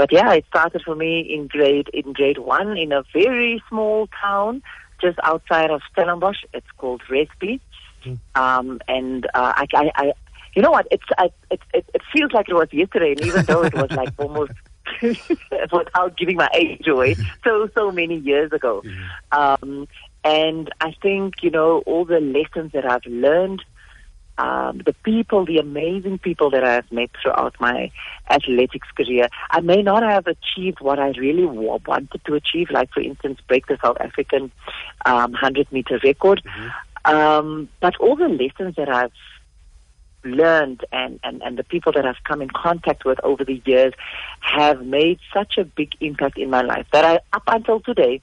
But 0.00 0.12
yeah, 0.12 0.32
it 0.32 0.46
started 0.48 0.80
for 0.82 0.94
me 0.94 1.20
in 1.20 1.46
grade, 1.46 1.90
in 1.92 2.14
grade 2.14 2.38
one 2.38 2.78
in 2.78 2.90
a 2.90 3.02
very 3.12 3.62
small 3.68 4.08
town 4.18 4.62
just 4.98 5.18
outside 5.22 5.70
of 5.70 5.82
Stellenbosch. 5.92 6.38
It's 6.54 6.70
called 6.78 7.02
Raithby. 7.10 7.60
Mm. 8.06 8.18
Um, 8.34 8.80
and 8.88 9.26
uh, 9.34 9.52
I, 9.56 9.66
I, 9.74 9.90
I, 9.96 10.12
you 10.54 10.62
know 10.62 10.70
what? 10.70 10.88
It's 10.90 11.04
I, 11.18 11.30
it, 11.50 11.60
it 11.74 11.84
it 11.92 12.00
feels 12.14 12.32
like 12.32 12.48
it 12.48 12.54
was 12.54 12.68
yesterday, 12.72 13.10
and 13.10 13.20
even 13.26 13.44
though 13.44 13.62
it 13.62 13.74
was 13.74 13.90
like 13.90 14.08
almost 14.18 14.52
without 15.02 16.16
giving 16.16 16.38
my 16.38 16.48
age 16.54 16.88
away, 16.88 17.14
so 17.44 17.68
so 17.74 17.92
many 17.92 18.16
years 18.16 18.54
ago. 18.54 18.82
Um, 19.32 19.86
and 20.24 20.70
I 20.80 20.94
think 21.02 21.42
you 21.42 21.50
know 21.50 21.80
all 21.84 22.06
the 22.06 22.20
lessons 22.20 22.72
that 22.72 22.90
I've 22.90 23.04
learned, 23.04 23.62
um, 24.40 24.80
the 24.86 24.94
people, 25.02 25.44
the 25.44 25.58
amazing 25.58 26.18
people 26.18 26.50
that 26.50 26.64
I've 26.64 26.90
met 26.90 27.10
throughout 27.22 27.54
my 27.60 27.90
athletics 28.30 28.88
career. 28.96 29.28
I 29.50 29.60
may 29.60 29.82
not 29.82 30.02
have 30.02 30.26
achieved 30.26 30.80
what 30.80 30.98
I 30.98 31.08
really 31.10 31.44
wanted 31.44 32.20
to 32.24 32.34
achieve, 32.34 32.70
like 32.70 32.90
for 32.92 33.00
instance, 33.00 33.38
break 33.46 33.66
the 33.66 33.78
South 33.82 33.98
African 34.00 34.50
um, 35.04 35.32
hundred 35.34 35.70
meter 35.70 36.00
record. 36.02 36.42
Mm-hmm. 36.44 37.14
Um, 37.14 37.68
but 37.80 37.96
all 37.96 38.16
the 38.16 38.28
lessons 38.28 38.76
that 38.76 38.88
I've 38.88 39.12
learned 40.24 40.84
and, 40.92 41.18
and, 41.24 41.42
and 41.42 41.58
the 41.58 41.64
people 41.64 41.92
that 41.92 42.06
I've 42.06 42.22
come 42.24 42.42
in 42.42 42.50
contact 42.50 43.04
with 43.04 43.18
over 43.24 43.44
the 43.44 43.60
years 43.64 43.94
have 44.40 44.84
made 44.84 45.18
such 45.34 45.58
a 45.58 45.64
big 45.64 45.92
impact 46.00 46.38
in 46.38 46.50
my 46.50 46.62
life 46.62 46.86
that 46.92 47.04
I, 47.04 47.20
up 47.32 47.42
until 47.46 47.80
today, 47.80 48.20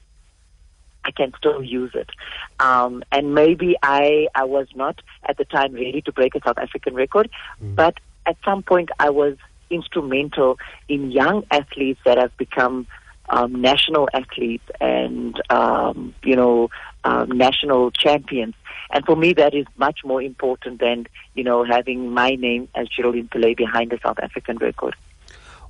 I 1.08 1.10
can 1.10 1.32
still 1.38 1.62
use 1.62 1.92
it. 1.94 2.10
Um, 2.60 3.02
and 3.10 3.34
maybe 3.34 3.76
I, 3.82 4.28
I 4.34 4.44
was 4.44 4.68
not 4.74 4.96
at 5.24 5.38
the 5.38 5.46
time 5.46 5.72
ready 5.72 6.02
to 6.02 6.12
break 6.12 6.34
a 6.34 6.40
South 6.46 6.58
African 6.58 6.94
record, 6.94 7.30
mm. 7.62 7.74
but 7.74 7.94
at 8.26 8.36
some 8.44 8.62
point 8.62 8.90
I 8.98 9.10
was 9.10 9.36
instrumental 9.70 10.58
in 10.88 11.10
young 11.10 11.44
athletes 11.50 12.00
that 12.04 12.18
have 12.18 12.36
become 12.36 12.86
um, 13.30 13.60
national 13.60 14.08
athletes 14.12 14.64
and, 14.80 15.40
um, 15.50 16.14
you 16.22 16.36
know, 16.36 16.68
um, 17.04 17.30
national 17.30 17.90
champions. 17.90 18.54
And 18.90 19.04
for 19.04 19.16
me, 19.16 19.32
that 19.34 19.54
is 19.54 19.66
much 19.76 20.00
more 20.04 20.22
important 20.22 20.80
than, 20.80 21.06
you 21.34 21.44
know, 21.44 21.64
having 21.64 22.10
my 22.12 22.30
name 22.46 22.68
as 22.74 22.88
Geraldine 22.88 23.28
Pillay 23.28 23.56
behind 23.56 23.90
the 23.90 23.98
South 24.02 24.18
African 24.18 24.56
record. 24.58 24.94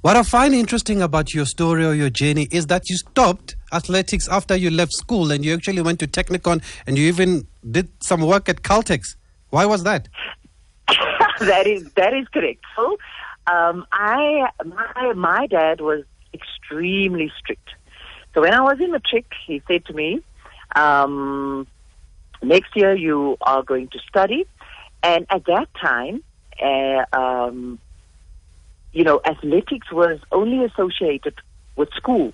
What 0.01 0.17
I 0.17 0.23
find 0.23 0.55
interesting 0.55 1.03
about 1.03 1.35
your 1.35 1.45
story 1.45 1.85
or 1.85 1.95
your 1.95 2.11
journey 2.11 2.47
is 2.53 2.67
that 2.67 2.89
you 2.89 2.97
stopped 2.97 3.57
athletics 3.73 4.29
after 4.29 4.57
you 4.57 4.71
left 4.71 4.93
school 4.93 5.31
and 5.31 5.45
you 5.45 5.55
actually 5.55 5.83
went 5.83 6.01
to 6.01 6.07
Technikon 6.07 6.63
and 6.87 6.99
you 6.99 7.07
even 7.07 7.47
did 7.71 7.89
some 8.03 8.23
work 8.23 8.49
at 8.49 8.63
Caltex. 8.63 9.17
Why 9.51 9.67
was 9.67 9.85
that? 9.85 10.09
that 11.41 11.67
is 11.67 11.91
that 11.95 12.15
is 12.15 12.27
correct. 12.29 12.65
So, 12.77 12.99
um, 13.47 13.87
I 13.93 14.49
my 14.65 15.13
my 15.15 15.47
dad 15.47 15.81
was 15.81 16.05
extremely 16.35 17.33
strict. 17.39 17.69
So 18.35 18.43
when 18.43 18.55
I 18.55 18.61
was 18.61 18.79
in 18.81 18.93
matric, 18.93 19.27
he 19.47 19.63
said 19.67 19.85
to 19.87 19.93
me, 19.93 20.23
um, 20.77 21.67
next 22.43 22.77
year 22.77 22.95
you 22.95 23.37
are 23.41 23.63
going 23.63 23.89
to 23.89 23.99
study. 24.09 24.47
And 25.03 25.27
at 25.31 25.45
that 25.47 25.69
time, 25.81 26.23
uh, 26.63 27.05
um, 27.17 27.79
you 28.93 29.05
know, 29.05 29.21
athletics 29.25 29.91
was 29.93 30.19
only 30.33 30.65
associated 30.65 31.35
with 31.77 31.89
school 31.95 32.33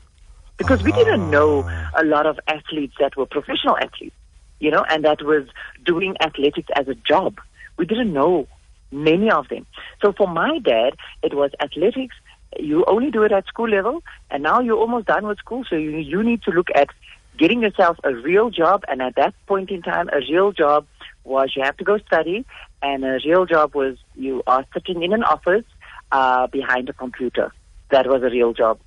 because 0.56 0.82
we 0.82 0.92
didn't 0.92 1.30
know 1.30 1.64
ah. 1.66 1.90
a 1.96 2.04
lot 2.04 2.26
of 2.26 2.38
athletes 2.46 2.94
that 3.00 3.16
were 3.16 3.26
professional 3.26 3.76
athletes, 3.76 4.16
you 4.60 4.70
know, 4.70 4.84
and 4.88 5.04
that 5.04 5.22
was 5.22 5.46
doing 5.84 6.16
athletics 6.20 6.68
as 6.76 6.88
a 6.88 6.94
job. 6.94 7.40
We 7.76 7.86
didn't 7.86 8.12
know 8.12 8.46
many 8.92 9.30
of 9.30 9.48
them. 9.48 9.66
So 10.02 10.12
for 10.12 10.28
my 10.28 10.58
dad, 10.60 10.94
it 11.22 11.34
was 11.34 11.50
athletics. 11.60 12.14
You 12.58 12.84
only 12.86 13.10
do 13.10 13.24
it 13.24 13.32
at 13.32 13.46
school 13.46 13.68
level, 13.68 14.02
and 14.30 14.42
now 14.42 14.60
you're 14.60 14.78
almost 14.78 15.06
done 15.06 15.26
with 15.26 15.38
school, 15.38 15.64
so 15.68 15.74
you, 15.76 15.90
you 15.90 16.22
need 16.22 16.42
to 16.42 16.52
look 16.52 16.68
at 16.74 16.88
getting 17.36 17.62
yourself 17.62 17.98
a 18.04 18.14
real 18.14 18.50
job. 18.50 18.84
And 18.86 19.02
at 19.02 19.16
that 19.16 19.34
point 19.46 19.70
in 19.70 19.82
time, 19.82 20.08
a 20.12 20.20
real 20.20 20.52
job 20.52 20.86
was 21.24 21.52
you 21.56 21.62
have 21.64 21.76
to 21.78 21.84
go 21.84 21.98
study, 21.98 22.46
and 22.80 23.04
a 23.04 23.18
real 23.24 23.44
job 23.44 23.74
was 23.74 23.96
you 24.14 24.42
are 24.46 24.64
sitting 24.72 25.02
in 25.02 25.12
an 25.12 25.24
office 25.24 25.64
uh, 26.12 26.46
behind 26.46 26.88
a 26.88 26.92
computer. 26.92 27.52
That 27.90 28.06
was 28.06 28.22
a 28.22 28.30
real 28.30 28.52
job. 28.52 28.78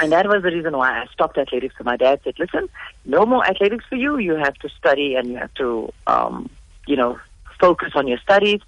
And 0.00 0.12
that 0.12 0.26
was 0.26 0.42
the 0.42 0.50
reason 0.50 0.76
why 0.76 1.00
I 1.00 1.06
stopped 1.12 1.38
athletics. 1.38 1.74
So 1.78 1.84
my 1.84 1.96
dad 1.96 2.20
said, 2.24 2.34
listen, 2.38 2.68
no 3.04 3.26
more 3.26 3.46
athletics 3.46 3.84
for 3.88 3.96
you. 3.96 4.18
You 4.18 4.34
have 4.36 4.54
to 4.56 4.68
study 4.68 5.14
and 5.14 5.28
you 5.28 5.36
have 5.36 5.52
to, 5.54 5.92
um, 6.06 6.50
you 6.86 6.96
know, 6.96 7.18
focus 7.60 7.92
on 7.94 8.06
your 8.06 8.18
studies 8.18 8.60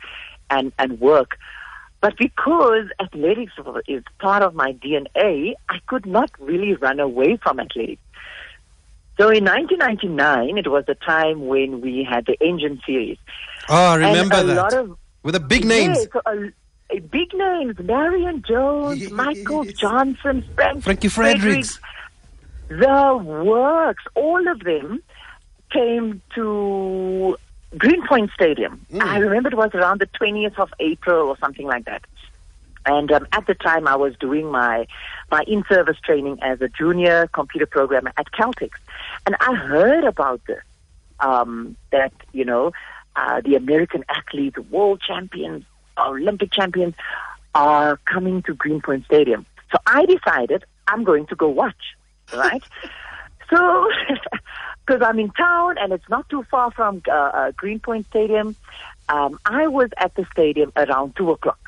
and, 0.51 0.73
and 0.79 1.01
work. 1.01 1.39
But 2.01 2.17
because 2.17 2.87
athletics 2.99 3.53
is 3.87 4.03
part 4.19 4.43
of 4.43 4.55
my 4.55 4.73
DNA, 4.73 5.55
I 5.69 5.81
could 5.87 6.07
not 6.07 6.31
really 6.39 6.75
run 6.75 6.99
away 6.99 7.37
from 7.37 7.61
athletics. 7.61 8.01
So 9.19 9.29
in 9.29 9.45
1999, 9.45 10.57
it 10.57 10.71
was 10.71 10.87
the 10.87 10.95
time 10.95 11.47
when 11.47 11.83
we 11.83 12.07
had 12.09 12.25
the 12.25 12.43
Engen 12.43 12.81
series. 12.87 13.19
Oh, 13.69 13.93
I 13.93 13.97
remember 13.97 14.43
that. 14.43 14.73
Of, 14.73 14.97
With 15.23 15.35
the 15.35 15.41
big 15.41 15.67
names. 15.67 15.99
Yeah, 15.99 16.05
so 16.15 16.23
a, 16.25 16.37
a 16.37 16.53
big 16.99 17.33
names, 17.35 17.79
Marion 17.79 18.43
Jones. 18.47 19.11
Michael 19.11 19.65
Johnson, 19.65 20.45
Frank 20.55 20.83
Frankie 20.83 21.09
Fredericks. 21.09 21.79
The 22.69 23.21
works, 23.25 24.05
all 24.15 24.47
of 24.49 24.61
them 24.61 25.03
came 25.73 26.23
to 26.35 27.37
Greenpoint 27.77 28.31
Stadium. 28.35 28.85
Mm. 28.93 29.03
I 29.03 29.19
remember 29.19 29.49
it 29.49 29.57
was 29.57 29.71
around 29.75 30.01
the 30.01 30.07
20th 30.07 30.59
of 30.59 30.73
April 30.81 31.29
or 31.29 31.39
something 31.39 31.67
like 31.67 31.85
that. 31.87 32.05
And 32.87 33.13
um, 33.13 33.27
at 33.33 33.47
the 33.47 33.55
time, 33.55 33.87
I 33.87 33.97
was 33.97 34.17
doing 34.19 34.51
my 34.51 34.87
my 35.31 35.45
in-service 35.47 35.99
training 36.03 36.39
as 36.43 36.61
a 36.61 36.69
junior 36.69 37.29
computer 37.33 37.67
programmer 37.67 38.13
at 38.17 38.33
Caltex, 38.33 38.71
and 39.27 39.37
I 39.41 39.55
heard 39.55 40.05
about 40.05 40.41
this. 40.47 40.63
Um, 41.21 41.77
that 41.93 42.15
you 42.33 42.47
know, 42.47 42.73
uh, 43.15 43.43
the 43.43 43.55
American 43.55 44.05
athletes, 44.09 44.59
world 44.71 45.03
champions, 45.07 45.65
Olympic 45.99 46.53
champions, 46.53 46.95
are 47.55 47.99
coming 48.05 48.43
to 48.43 48.55
Greenpoint 48.55 49.05
Stadium. 49.07 49.47
So 49.73 49.79
I 49.87 50.07
decided 50.07 50.65
I'm 50.87 51.05
going 51.05 51.27
to 51.27 51.37
go 51.37 51.49
watch. 51.49 51.97
Right. 52.33 52.63
so, 53.51 53.89
because 54.87 55.03
I'm 55.03 55.19
in 55.19 55.31
town 55.31 55.77
and 55.79 55.93
it's 55.93 56.09
not 56.09 56.29
too 56.29 56.45
far 56.51 56.71
from 56.71 57.03
uh, 57.09 57.13
uh, 57.13 57.51
Greenpoint 57.53 58.07
Stadium, 58.07 58.57
um, 59.09 59.39
I 59.45 59.67
was 59.67 59.91
at 59.97 60.15
the 60.15 60.27
stadium 60.33 60.73
around 60.77 61.17
two 61.17 61.31
o'clock. 61.31 61.59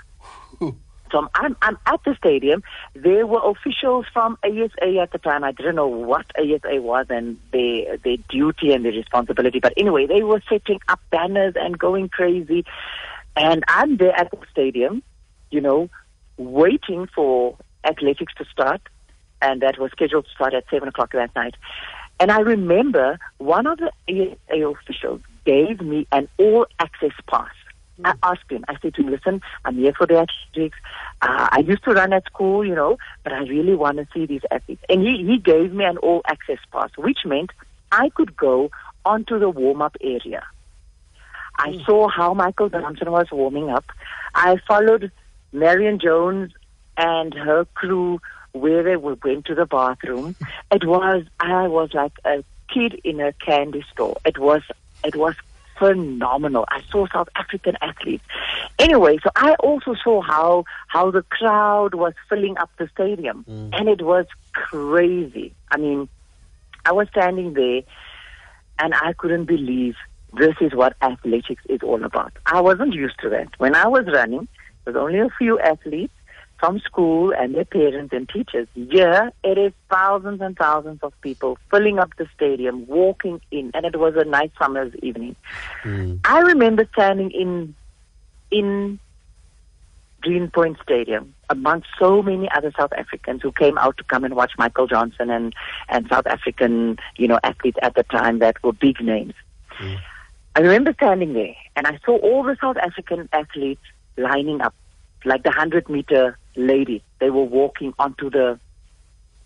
So 1.12 1.28
I'm, 1.34 1.54
I'm 1.60 1.76
at 1.84 2.00
the 2.04 2.14
stadium. 2.16 2.62
There 2.94 3.26
were 3.26 3.42
officials 3.44 4.06
from 4.14 4.38
ASA 4.42 4.98
at 4.98 5.12
the 5.12 5.18
time. 5.18 5.44
I 5.44 5.52
didn't 5.52 5.76
know 5.76 5.86
what 5.86 6.24
ASA 6.38 6.80
was 6.80 7.04
and 7.10 7.38
their, 7.52 7.98
their 7.98 8.16
duty 8.30 8.72
and 8.72 8.82
their 8.82 8.92
responsibility. 8.92 9.60
But 9.60 9.74
anyway, 9.76 10.06
they 10.06 10.22
were 10.22 10.42
setting 10.48 10.80
up 10.88 11.00
banners 11.10 11.52
and 11.54 11.78
going 11.78 12.08
crazy. 12.08 12.64
And 13.36 13.64
I'm 13.68 13.96
there 13.96 14.14
at 14.14 14.30
the 14.30 14.38
stadium, 14.50 15.02
you 15.50 15.60
know, 15.60 15.88
waiting 16.36 17.08
for 17.14 17.56
athletics 17.84 18.32
to 18.38 18.44
start. 18.46 18.80
And 19.40 19.62
that 19.62 19.78
was 19.78 19.90
scheduled 19.92 20.26
to 20.26 20.30
start 20.30 20.54
at 20.54 20.64
7 20.70 20.88
o'clock 20.88 21.12
that 21.12 21.34
night. 21.34 21.54
And 22.20 22.30
I 22.30 22.40
remember 22.40 23.18
one 23.38 23.66
of 23.66 23.78
the 23.78 23.90
ASA 24.08 24.66
officials 24.66 25.20
gave 25.44 25.80
me 25.80 26.06
an 26.12 26.28
all 26.38 26.66
access 26.78 27.10
pass 27.26 27.50
I 28.04 28.14
asked 28.22 28.50
him, 28.50 28.64
I 28.68 28.76
said 28.80 28.94
to 28.94 29.02
him, 29.02 29.10
listen, 29.10 29.40
I'm 29.64 29.76
here 29.76 29.92
for 29.96 30.06
the 30.06 30.18
athletics. 30.18 30.78
Uh, 31.20 31.48
I 31.52 31.60
used 31.60 31.84
to 31.84 31.92
run 31.92 32.12
at 32.12 32.24
school, 32.26 32.64
you 32.64 32.74
know, 32.74 32.98
but 33.22 33.32
I 33.32 33.40
really 33.40 33.74
want 33.74 33.98
to 33.98 34.06
see 34.12 34.26
these 34.26 34.42
athletes. 34.50 34.82
And 34.88 35.02
he, 35.02 35.24
he 35.24 35.38
gave 35.38 35.72
me 35.72 35.84
an 35.84 35.98
all 35.98 36.22
access 36.26 36.58
pass, 36.72 36.90
which 36.96 37.18
meant 37.24 37.50
I 37.90 38.08
could 38.10 38.36
go 38.36 38.70
onto 39.04 39.38
the 39.38 39.50
warm 39.50 39.82
up 39.82 39.96
area. 40.00 40.44
I 41.62 41.70
mm. 41.70 41.86
saw 41.86 42.08
how 42.08 42.34
Michael 42.34 42.68
Johnson 42.68 43.10
was 43.12 43.28
warming 43.30 43.70
up. 43.70 43.84
I 44.34 44.56
followed 44.66 45.12
Marion 45.52 46.00
Jones 46.00 46.52
and 46.96 47.32
her 47.34 47.64
crew 47.66 48.20
where 48.50 48.82
they 48.82 48.96
went 48.96 49.46
to 49.46 49.54
the 49.54 49.66
bathroom. 49.66 50.34
It 50.72 50.84
was, 50.84 51.24
I 51.38 51.68
was 51.68 51.94
like 51.94 52.12
a 52.24 52.42
kid 52.72 53.00
in 53.04 53.20
a 53.20 53.32
candy 53.34 53.84
store. 53.92 54.16
It 54.24 54.38
was 54.38 54.62
it 55.04 55.14
was 55.16 55.34
phenomenal. 55.78 56.64
I 56.68 56.80
saw 56.90 57.06
South 57.12 57.28
African 57.36 57.76
athletes. 57.80 58.24
Anyway, 58.78 59.18
so 59.22 59.30
I 59.36 59.54
also 59.54 59.94
saw 60.02 60.20
how 60.20 60.64
how 60.88 61.10
the 61.10 61.22
crowd 61.22 61.94
was 61.94 62.14
filling 62.28 62.58
up 62.58 62.70
the 62.78 62.88
stadium, 62.88 63.44
mm. 63.48 63.70
and 63.72 63.88
it 63.88 64.02
was 64.02 64.26
crazy. 64.52 65.54
I 65.70 65.76
mean, 65.76 66.08
I 66.84 66.92
was 66.92 67.08
standing 67.08 67.54
there, 67.54 67.82
and 68.78 68.94
I 68.94 69.12
couldn't 69.12 69.44
believe 69.44 69.94
this 70.38 70.54
is 70.60 70.74
what 70.74 70.96
athletics 71.02 71.62
is 71.68 71.80
all 71.82 72.02
about. 72.04 72.32
I 72.46 72.60
wasn't 72.60 72.94
used 72.94 73.18
to 73.20 73.28
that. 73.30 73.48
When 73.58 73.74
I 73.74 73.86
was 73.86 74.06
running, 74.06 74.48
there 74.84 74.94
was 74.94 75.00
only 75.00 75.20
a 75.20 75.28
few 75.38 75.58
athletes 75.60 76.12
from 76.58 76.78
school 76.80 77.32
and 77.36 77.54
their 77.54 77.64
parents 77.64 78.12
and 78.12 78.28
teachers. 78.28 78.68
Here, 78.74 79.32
it 79.42 79.58
is 79.58 79.72
thousands 79.90 80.40
and 80.40 80.56
thousands 80.56 81.00
of 81.02 81.12
people 81.20 81.58
filling 81.70 81.98
up 81.98 82.10
the 82.18 82.26
stadium, 82.36 82.86
walking 82.86 83.40
in, 83.50 83.72
and 83.74 83.84
it 83.84 83.98
was 83.98 84.14
a 84.16 84.24
nice 84.24 84.50
summer's 84.58 84.94
evening. 85.02 85.34
Mm. 85.82 86.20
I 86.24 86.38
remember 86.40 86.88
standing 86.92 87.32
in 87.32 87.74
in 88.52 89.00
Greenpoint 90.20 90.76
Stadium 90.82 91.34
amongst 91.50 91.88
so 91.98 92.22
many 92.22 92.48
other 92.54 92.72
South 92.78 92.92
Africans 92.92 93.42
who 93.42 93.50
came 93.50 93.76
out 93.76 93.96
to 93.98 94.04
come 94.04 94.22
and 94.22 94.36
watch 94.36 94.52
Michael 94.56 94.86
Johnson 94.86 95.30
and 95.30 95.52
and 95.88 96.08
South 96.08 96.28
African, 96.28 96.96
you 97.16 97.26
know, 97.26 97.40
athletes 97.42 97.78
at 97.82 97.96
the 97.96 98.04
time 98.04 98.38
that 98.38 98.62
were 98.62 98.72
big 98.72 99.00
names. 99.00 99.34
Mm. 99.80 99.98
I 100.54 100.60
remember 100.60 100.92
standing 100.94 101.32
there 101.32 101.54
and 101.76 101.86
I 101.86 101.98
saw 102.04 102.18
all 102.18 102.42
the 102.42 102.56
South 102.60 102.76
African 102.76 103.28
athletes 103.32 103.82
lining 104.16 104.60
up, 104.60 104.74
like 105.24 105.42
the 105.44 105.50
hundred 105.50 105.88
meter 105.88 106.36
lady. 106.56 107.02
They 107.20 107.30
were 107.30 107.44
walking 107.44 107.94
onto 107.98 108.28
the 108.28 108.58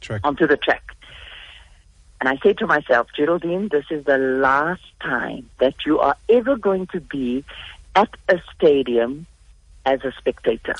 track. 0.00 0.20
onto 0.24 0.46
the 0.46 0.56
track. 0.56 0.82
And 2.20 2.28
I 2.28 2.38
said 2.42 2.58
to 2.58 2.66
myself, 2.66 3.08
Geraldine, 3.14 3.68
this 3.70 3.84
is 3.90 4.04
the 4.04 4.18
last 4.18 4.82
time 5.00 5.48
that 5.60 5.74
you 5.84 5.98
are 6.00 6.16
ever 6.28 6.56
going 6.56 6.86
to 6.88 7.00
be 7.00 7.44
at 7.94 8.08
a 8.28 8.40
stadium 8.54 9.26
as 9.84 10.00
a 10.02 10.12
spectator. 10.18 10.74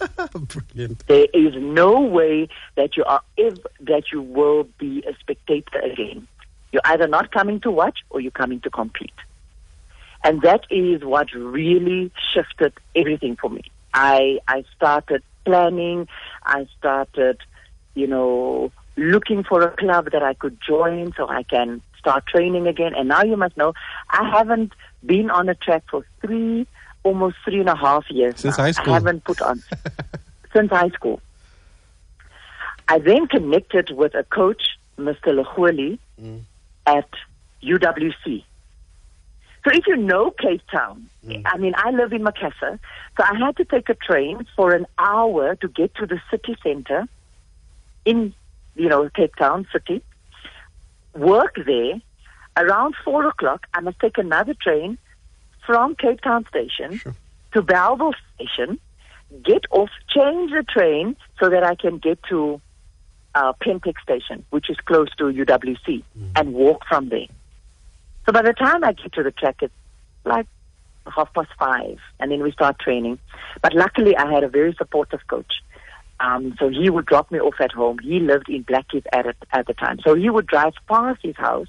Brilliant. 0.34 1.06
There 1.06 1.26
is 1.34 1.54
no 1.56 2.00
way 2.00 2.48
that 2.76 2.96
you 2.96 3.04
are 3.04 3.22
ever, 3.38 3.70
that 3.80 4.04
you 4.12 4.22
will 4.22 4.64
be 4.78 5.04
a 5.06 5.14
spectator 5.20 5.78
again. 5.78 6.26
You're 6.72 6.82
either 6.86 7.06
not 7.06 7.30
coming 7.30 7.60
to 7.60 7.70
watch 7.70 7.98
or 8.08 8.20
you're 8.20 8.30
coming 8.30 8.60
to 8.60 8.70
compete. 8.70 9.12
And 10.22 10.42
that 10.42 10.64
is 10.70 11.04
what 11.04 11.32
really 11.32 12.10
shifted 12.32 12.72
everything 12.94 13.36
for 13.36 13.50
me. 13.50 13.62
I 13.94 14.38
I 14.48 14.64
started 14.76 15.22
planning. 15.44 16.08
I 16.44 16.66
started, 16.78 17.38
you 17.94 18.06
know, 18.06 18.70
looking 18.96 19.44
for 19.44 19.62
a 19.62 19.70
club 19.76 20.10
that 20.12 20.22
I 20.22 20.34
could 20.34 20.58
join 20.60 21.12
so 21.16 21.28
I 21.28 21.42
can 21.42 21.82
start 21.98 22.26
training 22.26 22.66
again. 22.66 22.94
And 22.94 23.08
now 23.08 23.22
you 23.22 23.36
must 23.36 23.56
know, 23.56 23.72
I 24.10 24.28
haven't 24.28 24.72
been 25.04 25.30
on 25.30 25.48
a 25.48 25.54
track 25.54 25.84
for 25.90 26.04
three, 26.20 26.66
almost 27.02 27.36
three 27.44 27.60
and 27.60 27.68
a 27.68 27.76
half 27.76 28.10
years. 28.10 28.40
Since 28.40 28.58
now. 28.58 28.64
high 28.64 28.70
school? 28.72 28.92
I 28.92 28.94
haven't 28.94 29.24
put 29.24 29.40
on 29.40 29.62
since 30.52 30.70
high 30.70 30.90
school. 30.90 31.20
I 32.88 32.98
then 32.98 33.28
connected 33.28 33.90
with 33.90 34.14
a 34.14 34.24
coach, 34.24 34.62
Mr. 34.98 35.28
Lecholi, 35.28 35.98
mm. 36.20 36.40
at 36.86 37.08
UWC. 37.62 38.44
So 39.64 39.70
if 39.72 39.86
you 39.86 39.96
know 39.96 40.30
Cape 40.30 40.62
Town, 40.72 41.08
mm. 41.26 41.42
I 41.44 41.58
mean, 41.58 41.74
I 41.76 41.90
live 41.90 42.12
in 42.12 42.22
Macassar, 42.22 42.78
so 43.16 43.24
I 43.24 43.34
had 43.38 43.56
to 43.58 43.64
take 43.64 43.88
a 43.88 43.94
train 43.94 44.46
for 44.56 44.72
an 44.74 44.86
hour 44.98 45.54
to 45.56 45.68
get 45.68 45.94
to 45.96 46.06
the 46.06 46.20
city 46.30 46.56
center 46.62 47.06
in, 48.04 48.34
you 48.74 48.88
know, 48.88 49.10
Cape 49.10 49.36
Town 49.36 49.66
city, 49.72 50.02
work 51.14 51.56
there. 51.66 52.00
Around 52.56 52.94
four 53.04 53.26
o'clock, 53.26 53.66
I 53.74 53.80
must 53.80 54.00
take 54.00 54.18
another 54.18 54.54
train 54.54 54.98
from 55.66 55.94
Cape 55.94 56.20
Town 56.20 56.46
station 56.48 56.98
sure. 56.98 57.14
to 57.52 57.62
Bellville 57.62 58.14
station, 58.34 58.80
get 59.44 59.64
off, 59.70 59.90
change 60.08 60.50
the 60.50 60.64
train 60.68 61.16
so 61.38 61.48
that 61.48 61.62
I 61.62 61.74
can 61.74 61.98
get 61.98 62.22
to 62.24 62.60
uh, 63.34 63.52
Pentech 63.62 64.00
station, 64.02 64.44
which 64.50 64.68
is 64.68 64.76
close 64.84 65.08
to 65.18 65.24
UWC, 65.24 65.86
mm. 65.86 66.02
and 66.34 66.52
walk 66.52 66.84
from 66.88 67.08
there. 67.08 67.28
So 68.30 68.32
by 68.32 68.42
the 68.42 68.52
time 68.52 68.84
I 68.84 68.92
get 68.92 69.12
to 69.14 69.24
the 69.24 69.32
track, 69.32 69.56
it's 69.60 69.74
like 70.24 70.46
half 71.04 71.34
past 71.34 71.48
five, 71.58 71.98
and 72.20 72.30
then 72.30 72.44
we 72.44 72.52
start 72.52 72.78
training. 72.78 73.18
But 73.60 73.74
luckily, 73.74 74.16
I 74.16 74.32
had 74.32 74.44
a 74.44 74.48
very 74.48 74.72
supportive 74.78 75.26
coach. 75.26 75.52
Um, 76.20 76.54
so 76.56 76.68
he 76.68 76.90
would 76.90 77.06
drop 77.06 77.32
me 77.32 77.40
off 77.40 77.56
at 77.58 77.72
home. 77.72 77.98
He 77.98 78.20
lived 78.20 78.48
in 78.48 78.62
Blackheath 78.62 79.04
at, 79.12 79.26
it, 79.26 79.36
at 79.50 79.66
the 79.66 79.74
time. 79.74 79.98
So 80.06 80.14
he 80.14 80.30
would 80.30 80.46
drive 80.46 80.74
past 80.86 81.18
his 81.24 81.34
house 81.34 81.66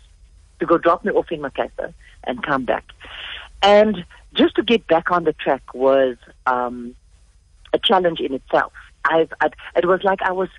to 0.59 0.67
go 0.67 0.77
drop 0.77 1.03
me 1.03 1.11
off 1.13 1.31
in 1.31 1.41
Macassar 1.41 1.95
and 2.25 2.43
come 2.43 2.63
back. 2.63 2.85
And 3.63 4.05
just 4.35 4.53
to 4.57 4.61
get 4.61 4.85
back 4.85 5.09
on 5.09 5.23
the 5.23 5.33
track 5.33 5.73
was 5.73 6.15
um, 6.45 6.93
a 7.73 7.79
challenge 7.79 8.19
in 8.19 8.35
itself. 8.35 8.73
I've, 9.05 9.33
I've, 9.41 9.53
it 9.77 9.87
was 9.87 10.03
like 10.03 10.21
I 10.21 10.31
was 10.31 10.49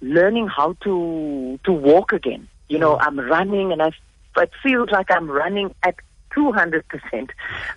learning 0.00 0.48
how 0.48 0.72
to 0.82 1.60
to 1.62 1.72
walk 1.72 2.12
again. 2.12 2.48
You 2.68 2.80
know, 2.80 2.98
I'm 2.98 3.20
running 3.20 3.70
and 3.70 3.80
I 3.80 3.92
it 4.36 4.50
feels 4.62 4.90
like 4.90 5.10
I'm 5.10 5.30
running 5.30 5.74
at 5.82 5.96
200%, 6.36 7.30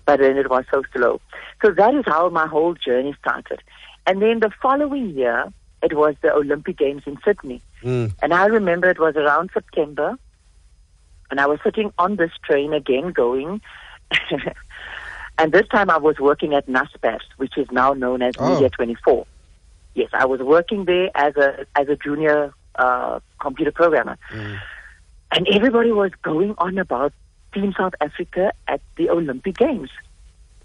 but 0.05 0.19
then 0.19 0.37
it 0.37 0.49
was 0.49 0.65
so 0.71 0.83
slow. 0.93 1.21
So 1.61 1.71
that 1.71 1.93
is 1.93 2.05
how 2.05 2.29
my 2.29 2.47
whole 2.47 2.73
journey 2.73 3.15
started. 3.19 3.61
And 4.07 4.21
then 4.21 4.39
the 4.39 4.51
following 4.61 5.09
year, 5.09 5.51
it 5.81 5.95
was 5.95 6.15
the 6.21 6.33
Olympic 6.33 6.77
Games 6.77 7.03
in 7.05 7.17
Sydney. 7.23 7.61
Mm. 7.83 8.13
And 8.21 8.33
I 8.33 8.45
remember 8.45 8.89
it 8.89 8.99
was 8.99 9.15
around 9.15 9.51
September, 9.53 10.17
and 11.29 11.39
I 11.39 11.47
was 11.47 11.59
sitting 11.63 11.91
on 11.97 12.15
this 12.15 12.31
train 12.43 12.73
again 12.73 13.11
going. 13.11 13.61
and 15.37 15.51
this 15.51 15.67
time 15.67 15.89
I 15.89 15.97
was 15.97 16.19
working 16.19 16.53
at 16.53 16.67
Naspers, 16.67 17.21
which 17.37 17.57
is 17.57 17.67
now 17.71 17.93
known 17.93 18.21
as 18.21 18.35
oh. 18.39 18.53
Media 18.53 18.69
24. 18.69 19.25
Yes, 19.95 20.09
I 20.13 20.25
was 20.25 20.41
working 20.41 20.85
there 20.85 21.09
as 21.15 21.35
a 21.37 21.65
as 21.75 21.87
a 21.87 21.95
junior 21.95 22.53
uh, 22.75 23.19
computer 23.39 23.71
programmer. 23.71 24.17
Mm. 24.31 24.59
And 25.35 25.49
everybody 25.49 25.91
was 25.91 26.11
going 26.23 26.55
on 26.59 26.77
about 26.77 27.11
Team 27.53 27.73
South 27.77 27.93
Africa 27.99 28.53
at 28.69 28.79
the 28.95 29.09
Olympic 29.09 29.57
Games 29.57 29.89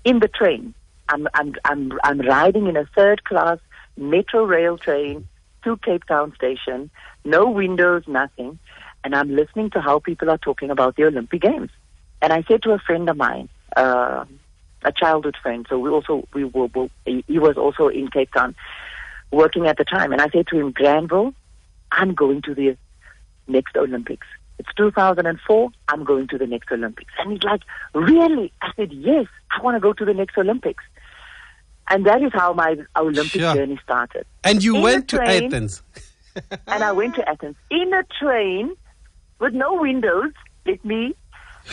in 0.04 0.20
the 0.20 0.28
train. 0.28 0.74
I'm, 1.08 1.26
I'm, 1.34 1.56
I'm, 1.64 1.92
I'm 2.04 2.20
riding 2.20 2.68
in 2.68 2.76
a 2.76 2.84
third 2.94 3.24
class 3.24 3.58
metro 3.96 4.44
rail 4.44 4.78
train 4.78 5.26
to 5.64 5.76
Cape 5.78 6.04
Town 6.04 6.32
station, 6.36 6.88
no 7.24 7.50
windows, 7.50 8.04
nothing. 8.06 8.60
And 9.02 9.16
I'm 9.16 9.34
listening 9.34 9.70
to 9.70 9.80
how 9.80 9.98
people 9.98 10.30
are 10.30 10.38
talking 10.38 10.70
about 10.70 10.94
the 10.94 11.02
Olympic 11.02 11.42
Games. 11.42 11.70
And 12.22 12.32
I 12.32 12.44
said 12.46 12.62
to 12.62 12.70
a 12.70 12.78
friend 12.78 13.10
of 13.10 13.16
mine, 13.16 13.48
uh, 13.76 14.24
a 14.84 14.92
childhood 14.92 15.36
friend, 15.42 15.66
so 15.68 15.80
we 15.80 15.90
also, 15.90 16.28
we 16.32 16.44
were, 16.44 16.68
he 17.04 17.38
was 17.40 17.56
also 17.56 17.88
in 17.88 18.08
Cape 18.08 18.32
Town 18.32 18.54
working 19.32 19.66
at 19.66 19.78
the 19.78 19.84
time. 19.84 20.12
And 20.12 20.22
I 20.22 20.28
said 20.28 20.46
to 20.46 20.60
him, 20.60 20.70
Granville, 20.70 21.34
I'm 21.90 22.14
going 22.14 22.42
to 22.42 22.54
the 22.54 22.76
next 23.48 23.76
Olympics. 23.76 24.28
It's 24.60 24.68
2004. 24.76 25.70
I'm 25.88 26.04
going 26.04 26.28
to 26.28 26.36
the 26.36 26.46
next 26.46 26.70
Olympics. 26.70 27.10
And 27.18 27.32
he's 27.32 27.42
like, 27.42 27.62
really? 27.94 28.52
I 28.60 28.70
said, 28.76 28.92
yes, 28.92 29.24
I 29.50 29.62
want 29.62 29.74
to 29.76 29.80
go 29.80 29.94
to 29.94 30.04
the 30.04 30.12
next 30.12 30.36
Olympics. 30.36 30.84
And 31.88 32.04
that 32.04 32.22
is 32.22 32.30
how 32.34 32.52
my 32.52 32.76
Olympic 32.94 33.40
sure. 33.40 33.54
journey 33.54 33.80
started. 33.82 34.26
And 34.44 34.62
you 34.62 34.76
in 34.76 34.82
went 34.82 35.08
to 35.08 35.22
Athens. 35.22 35.82
and 36.66 36.84
I 36.84 36.92
went 36.92 37.14
to 37.14 37.26
Athens 37.26 37.56
in 37.70 37.90
a 37.94 38.04
train 38.22 38.76
with 39.38 39.54
no 39.54 39.80
windows. 39.80 40.32
Let 40.66 40.84
me 40.84 41.14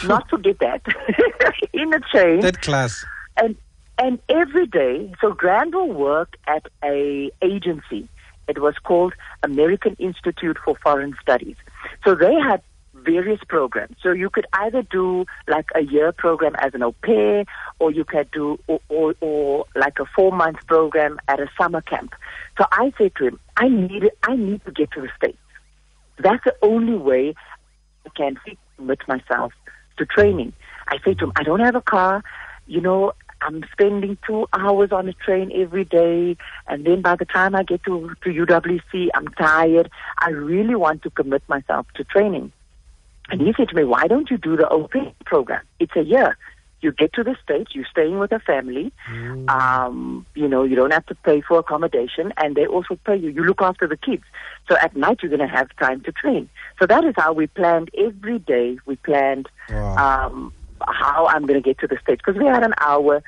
not 0.06 0.30
forget 0.30 0.60
that. 0.60 0.82
in 1.74 1.94
a 1.94 2.00
train. 2.00 2.40
That 2.40 2.62
class. 2.62 3.06
And 3.36 3.58
and 4.00 4.20
every 4.30 4.66
day, 4.66 5.14
so 5.20 5.34
Granville 5.34 5.92
worked 5.92 6.38
at 6.48 6.68
a 6.86 7.32
agency. 7.42 8.08
It 8.48 8.60
was 8.62 8.76
called 8.82 9.14
American 9.44 9.98
Institute 10.00 10.58
for 10.64 10.78
Foreign 10.82 11.18
Studies. 11.22 11.58
So 12.06 12.16
they 12.16 12.34
had 12.36 12.62
various 13.04 13.40
programs. 13.48 13.96
So 14.02 14.12
you 14.12 14.30
could 14.30 14.46
either 14.54 14.82
do 14.84 15.26
like 15.48 15.68
a 15.76 15.82
year 15.82 16.12
program 16.12 16.56
as 16.60 16.74
an 16.74 16.84
au 16.84 16.92
pair, 16.92 17.46
or 17.80 17.92
you 17.92 18.04
could 18.04 18.30
do 18.32 18.60
or, 18.68 18.80
or, 18.90 19.16
or 19.22 19.66
like 19.76 20.00
a 20.00 20.06
four 20.16 20.32
month 20.32 20.66
program 20.68 21.20
at 21.28 21.40
a 21.40 21.48
summer 21.60 21.82
camp. 21.82 22.14
So 22.58 22.66
I 22.72 22.92
said 22.98 23.14
to 23.18 23.28
him, 23.28 23.40
I 23.56 23.70
need 23.70 24.10
I 24.24 24.36
need 24.36 24.64
to 24.66 24.72
get 24.72 24.92
to 24.92 25.02
the 25.02 25.10
states. 25.16 25.38
That's 26.20 26.44
the 26.44 26.56
only 26.62 26.96
way 26.98 27.36
I 28.06 28.10
can 28.16 28.38
commit 28.76 29.00
myself 29.08 29.54
to 29.98 30.06
training. 30.06 30.54
I 30.88 30.98
said 31.04 31.20
to 31.20 31.26
him, 31.26 31.34
I 31.36 31.44
don't 31.44 31.60
have 31.60 31.76
a 31.76 31.82
car. 31.82 32.24
You 32.66 32.82
know, 32.82 33.14
I'm 33.42 33.64
spending 33.72 34.18
two 34.26 34.48
hours 34.54 34.92
on 34.92 35.08
a 35.08 35.14
train 35.14 35.52
every 35.54 35.86
day, 35.86 36.38
and 36.68 36.86
then 36.86 37.02
by 37.02 37.16
the 37.16 37.26
time 37.26 37.56
I 37.56 37.64
get 37.64 37.84
to, 37.84 38.12
to 38.24 38.30
UWC, 38.30 39.10
I'm 39.14 39.28
tired. 39.30 39.90
I 40.20 40.30
really 40.32 40.76
want 40.76 41.04
to 41.04 41.10
commit 41.12 41.44
myself 41.48 41.86
to 41.96 42.04
training. 42.04 42.52
And 43.30 43.42
he 43.42 43.54
said 43.58 43.70
to 43.70 43.76
me, 43.76 43.84
why 43.84 44.08
don't 44.08 44.30
you 44.30 44.38
do 44.38 44.56
the 44.56 44.68
au 44.70 44.88
pair 44.88 45.12
program? 45.26 45.62
It's 45.80 45.96
a 45.96 46.04
year. 46.04 46.38
you 46.80 46.92
get 46.92 47.12
to 47.14 47.24
the 47.24 47.36
States, 47.44 47.72
you're 47.74 47.88
staying 47.90 48.20
with 48.20 48.32
a 48.32 48.40
family, 48.40 48.94
mm. 49.10 49.50
um, 49.50 50.26
you 50.36 50.48
know, 50.48 50.64
you 50.64 50.76
don't 50.76 50.94
have 50.94 51.06
to 51.08 51.16
pay 51.16 51.42
for 51.42 51.58
accommodation, 51.58 52.32
and 52.38 52.56
they 52.56 52.68
also 52.68 52.96
pay 53.04 53.16
you. 53.16 53.30
You 53.30 53.44
look 53.44 53.62
after 53.62 53.88
the 53.88 53.98
kids. 53.98 54.24
So 54.70 54.78
at 54.78 54.96
night, 54.96 55.20
you're 55.22 55.36
going 55.36 55.48
to 55.48 55.54
have 55.54 55.76
time 55.78 56.02
to 56.02 56.12
train. 56.12 56.50
So 56.80 56.86
that 56.86 57.04
is 57.04 57.16
how 57.18 57.34
we 57.34 57.48
planned 57.48 57.90
every 57.98 58.40
day. 58.40 58.78
We 58.86 58.96
planned 58.98 59.50
wow. 59.70 60.28
um, 60.28 60.54
how 60.82 61.26
I'm 61.28 61.46
going 61.48 61.62
to 61.62 61.68
get 61.68 61.80
to 61.80 61.88
the 61.88 61.98
States 62.02 62.22
because 62.24 62.40
we 62.40 62.46
had 62.46 62.64
an 62.64 62.76
hour 62.78 63.24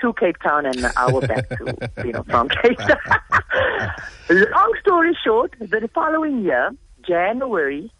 to 0.00 0.12
Cape 0.14 0.38
Town 0.38 0.66
and 0.66 0.76
an 0.76 0.92
hour 0.96 1.20
back 1.20 1.48
to, 1.48 1.90
you 2.04 2.12
know, 2.12 2.22
from 2.24 2.48
Cape 2.48 2.78
Town. 2.78 2.98
Long 4.30 4.72
story 4.80 5.16
short, 5.24 5.54
the 5.58 5.90
following 5.92 6.44
year, 6.44 6.70
January 7.06 7.90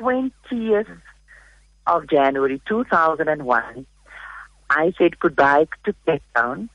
20th 0.00 1.00
of 1.86 2.08
January 2.08 2.60
2001, 2.68 3.86
I 4.70 4.92
said 4.98 5.18
goodbye 5.18 5.66
to 5.84 5.94
Cape 6.06 6.22
Town. 6.34 6.70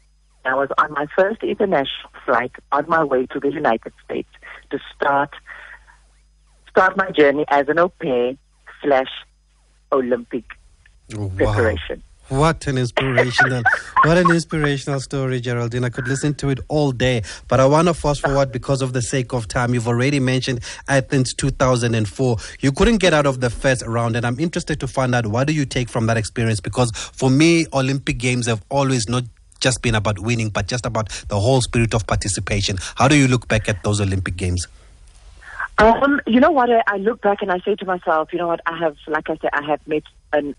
I 0.45 0.53
was 0.53 0.69
on 0.77 0.93
my 0.93 1.07
first 1.17 1.43
international 1.43 2.11
flight 2.25 2.51
on 2.71 2.85
my 2.87 3.03
way 3.03 3.25
to 3.27 3.39
the 3.39 3.51
United 3.51 3.91
States 4.05 4.29
to 4.69 4.79
start 4.95 5.31
start 6.69 6.95
my 6.95 7.11
journey 7.11 7.43
as 7.49 7.67
an 7.67 7.79
au 7.79 7.89
pair 7.89 8.33
slash 8.81 9.09
Olympic 9.91 10.45
oh, 11.17 11.25
wow. 11.25 11.35
preparation. 11.35 12.03
What 12.29 12.67
an 12.67 12.77
inspirational, 12.77 13.63
what 14.03 14.17
an 14.17 14.29
inspirational 14.29 14.99
story, 14.99 15.39
Geraldine. 15.39 15.85
I 15.85 15.89
could 15.89 16.09
listen 16.09 16.33
to 16.35 16.49
it 16.49 16.59
all 16.67 16.91
day, 16.91 17.21
but 17.47 17.61
I 17.61 17.65
want 17.65 17.87
to 17.87 17.93
fast 17.93 18.19
forward 18.19 18.51
because 18.51 18.81
of 18.81 18.91
the 18.91 19.01
sake 19.01 19.31
of 19.31 19.47
time. 19.47 19.73
You've 19.73 19.87
already 19.87 20.19
mentioned 20.19 20.59
Athens 20.89 21.33
2004. 21.33 22.37
You 22.59 22.73
couldn't 22.73 22.97
get 22.97 23.13
out 23.13 23.25
of 23.25 23.39
the 23.39 23.49
first 23.49 23.85
round, 23.85 24.17
and 24.17 24.25
I'm 24.25 24.41
interested 24.41 24.77
to 24.81 24.87
find 24.87 25.15
out 25.15 25.27
what 25.27 25.47
do 25.47 25.53
you 25.53 25.65
take 25.65 25.87
from 25.87 26.07
that 26.07 26.17
experience? 26.17 26.59
Because 26.59 26.91
for 26.91 27.29
me, 27.29 27.65
Olympic 27.71 28.17
Games 28.17 28.47
have 28.47 28.61
always 28.69 29.07
not 29.07 29.23
just 29.61 29.81
been 29.81 29.95
about 29.95 30.19
winning, 30.19 30.49
but 30.49 30.67
just 30.67 30.85
about 30.85 31.09
the 31.29 31.39
whole 31.39 31.61
spirit 31.61 31.93
of 31.93 32.05
participation. 32.07 32.77
How 32.95 33.07
do 33.07 33.15
you 33.15 33.29
look 33.29 33.47
back 33.47 33.69
at 33.69 33.83
those 33.83 34.01
Olympic 34.01 34.35
Games? 34.35 34.67
Um, 35.77 36.19
you 36.27 36.41
know 36.41 36.51
what? 36.51 36.69
I, 36.69 36.83
I 36.87 36.97
look 36.97 37.21
back 37.21 37.41
and 37.41 37.51
I 37.53 37.59
say 37.59 37.75
to 37.75 37.85
myself, 37.85 38.33
you 38.33 38.39
know 38.39 38.47
what? 38.47 38.59
I 38.65 38.77
have, 38.77 38.97
like 39.07 39.29
I 39.29 39.37
said, 39.37 39.51
I 39.53 39.63
have 39.63 39.79
met 39.87 40.03
an 40.33 40.55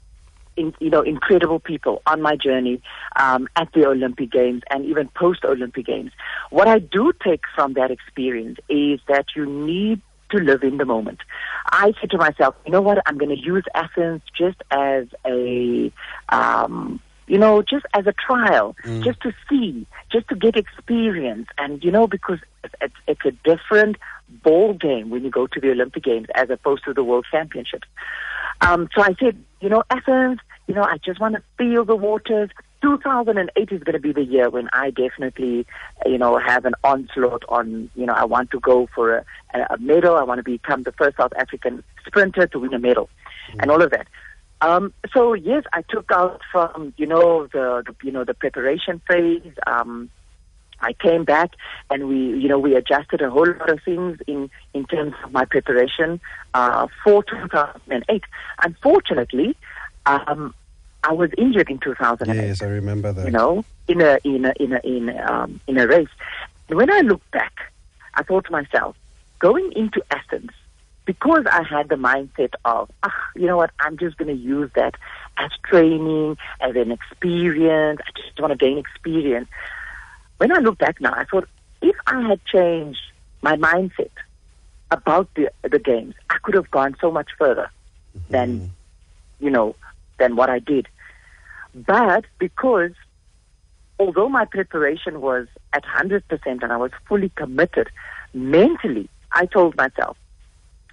in, 0.59 0.75
you 0.81 0.90
know, 0.90 1.03
incredible 1.03 1.61
people 1.61 2.03
on 2.07 2.21
my 2.21 2.37
journey 2.37 2.83
um, 3.16 3.49
at 3.57 3.73
the 3.73 3.87
Olympic 3.87 4.31
Games 4.31 4.62
and 4.71 4.85
even 4.85 5.09
post 5.09 5.44
Olympic 5.44 5.87
Games. 5.87 6.12
What 6.51 6.68
I 6.68 6.79
do 6.79 7.12
take 7.25 7.42
from 7.55 7.75
that 7.75 7.90
experience 7.90 8.59
is 8.68 9.01
that 9.09 9.27
you 9.37 9.47
need 9.47 10.03
to 10.31 10.38
live 10.38 10.62
in 10.62 10.77
the 10.77 10.85
moment. 10.85 11.21
I 11.66 11.94
said 12.01 12.11
to 12.11 12.18
myself, 12.18 12.55
you 12.66 12.73
know 12.73 12.83
what, 12.83 12.99
I'm 13.07 13.16
going 13.16 13.35
to 13.35 13.42
use 13.42 13.64
Athens 13.75 14.21
just 14.37 14.61
as 14.71 15.07
a, 15.27 15.90
um, 16.29 17.01
you 17.29 17.38
know, 17.38 17.62
just 17.62 17.87
as 17.95 18.07
a 18.07 18.12
trial, 18.12 18.75
mm. 18.85 19.05
just 19.05 19.21
to 19.21 19.33
see, 19.49 19.87
just 20.11 20.29
to 20.29 20.35
get 20.35 20.57
experience. 20.57 21.49
And, 21.59 21.83
you 21.85 21.91
know, 21.91 22.07
because 22.07 22.38
it's, 22.81 22.95
it's 23.07 23.25
a 23.25 23.31
different 23.49 23.97
ball 24.43 24.75
game 24.75 25.11
when 25.11 25.25
you 25.25 25.31
go 25.31 25.47
to 25.47 25.61
the 25.61 25.71
Olympic 25.71 26.05
Games 26.05 26.27
as 26.35 26.51
opposed 26.51 26.85
to 26.85 26.95
the 26.95 27.05
World 27.05 27.27
Championships. 27.31 27.87
Um, 28.61 28.88
so 28.95 29.03
I 29.03 29.14
said, 29.21 29.43
you 29.61 29.69
know, 29.69 29.85
Athens, 29.91 30.41
you 30.67 30.75
know, 30.75 30.83
I 30.83 30.99
just 31.05 31.21
want 31.21 31.37
to 31.37 31.43
feel 31.57 31.85
the 31.85 31.97
waters. 31.97 32.51
2008 32.83 33.73
is 33.73 33.83
going 33.83 33.95
to 33.95 34.01
be 34.01 34.12
the 34.12 34.23
year 34.23 34.51
when 34.51 34.69
I 34.73 34.91
definitely, 34.91 35.67
you 36.07 36.19
know, 36.19 36.38
have 36.38 36.64
an 36.64 36.75
onslaught 36.85 37.45
on, 37.49 37.91
you 37.95 38.07
know, 38.07 38.12
I 38.12 38.25
want 38.25 38.51
to 38.53 38.61
go 38.61 38.88
for 38.95 39.17
a, 39.17 39.25
a 39.71 39.79
medal. 39.79 40.17
I 40.17 40.23
want 40.23 40.38
to 40.38 40.45
become 40.45 40.85
the 40.85 40.93
first 40.93 41.17
South 41.17 41.33
African 41.37 41.83
sprinter 42.07 42.47
to 42.47 42.59
win 42.59 42.75
a 42.75 42.79
medal 42.79 43.09
mm-hmm. 43.51 43.61
and 43.61 43.71
all 43.71 43.83
of 43.83 43.91
that. 43.91 44.07
Um, 44.61 44.92
so 45.12 45.35
yes, 45.35 45.64
I 45.73 45.83
took 45.83 46.11
out 46.11 46.40
from, 46.51 46.92
you 46.97 47.07
know, 47.07 47.47
the, 47.47 47.85
the 47.87 47.94
you 48.03 48.12
know, 48.12 48.25
the 48.25 48.35
preparation 48.35 49.01
phase, 49.09 49.53
um, 49.66 50.11
I 50.81 50.92
came 50.92 51.25
back 51.25 51.51
and 51.90 52.09
we, 52.09 52.16
you 52.16 52.49
know, 52.49 52.59
we 52.59 52.75
adjusted 52.75 53.21
a 53.21 53.31
whole 53.31 53.47
lot 53.47 53.71
of 53.71 53.83
things 53.83 54.18
in, 54.27 54.51
in 54.75 54.85
terms 54.85 55.14
of 55.25 55.33
my 55.33 55.44
preparation 55.44 56.21
uh, 56.55 56.87
for 57.03 57.23
2008. 57.25 58.23
Unfortunately, 58.62 59.57
um, 60.07 60.55
I 61.05 61.12
was 61.12 61.31
injured 61.38 61.71
in 61.71 61.79
2008. 61.79 62.35
Yes, 62.35 62.62
I 62.62 62.66
remember 62.66 63.12
that. 63.12 63.25
You 63.25 63.33
know, 63.33 63.64
in 63.87 64.01
a 64.01 64.18
in 64.25 64.44
a 64.44 64.53
in 64.61 64.73
a 64.73 64.81
in 64.85 65.09
a, 65.09 65.33
um, 65.33 65.61
in 65.66 65.79
a 65.79 65.87
race. 65.87 66.09
And 66.68 66.77
when 66.77 66.90
I 66.90 67.01
look 67.01 67.23
back, 67.31 67.73
I 68.14 68.23
thought 68.23 68.47
to 68.47 68.53
myself, 68.53 68.97
going 69.38 69.73
into 69.73 70.03
Athens, 70.11 70.51
because 71.09 71.44
I 71.51 71.62
had 71.62 71.88
the 71.88 71.97
mindset 71.97 72.53
of, 72.64 72.90
ah, 73.03 73.23
you 73.35 73.47
know 73.47 73.57
what, 73.57 73.71
I'm 73.81 73.97
just 73.97 74.18
going 74.18 74.29
to 74.29 74.40
use 74.40 74.71
that 74.77 74.94
as 75.38 75.51
training, 75.64 76.37
as 76.61 76.77
an 76.77 76.92
experience. 76.92 78.01
I 78.07 78.21
just 78.21 78.38
want 78.38 78.53
to 78.53 78.57
gain 78.57 78.77
experience 78.77 79.49
when 80.38 80.53
I 80.53 80.61
look 80.61 80.79
back 80.79 81.01
now, 81.01 81.12
I 81.12 81.25
thought 81.25 81.49
if 81.83 81.97
I 82.07 82.27
had 82.27 82.44
changed 82.47 83.01
my 83.42 83.57
mindset 83.57 84.11
about 84.90 85.29
the 85.35 85.51
the 85.62 85.79
games, 85.79 86.14
I 86.31 86.38
could 86.42 86.55
have 86.55 86.71
gone 86.71 86.97
so 87.01 87.11
much 87.11 87.29
further 87.38 87.71
mm-hmm. 88.16 88.33
than 88.33 88.71
you 89.38 89.51
know 89.51 89.77
than 90.18 90.37
what 90.37 90.49
I 90.49 90.61
did. 90.61 90.88
But 91.75 92.25
because 92.38 92.92
although 94.01 94.29
my 94.29 94.44
preparation 94.47 95.21
was 95.21 95.47
at 95.73 95.85
100% 95.85 96.23
and 96.47 96.73
I 96.73 96.77
was 96.77 96.92
fully 97.09 97.31
committed 97.31 97.88
mentally, 98.33 99.09
I 99.33 99.47
told 99.47 99.77
myself, 99.77 100.16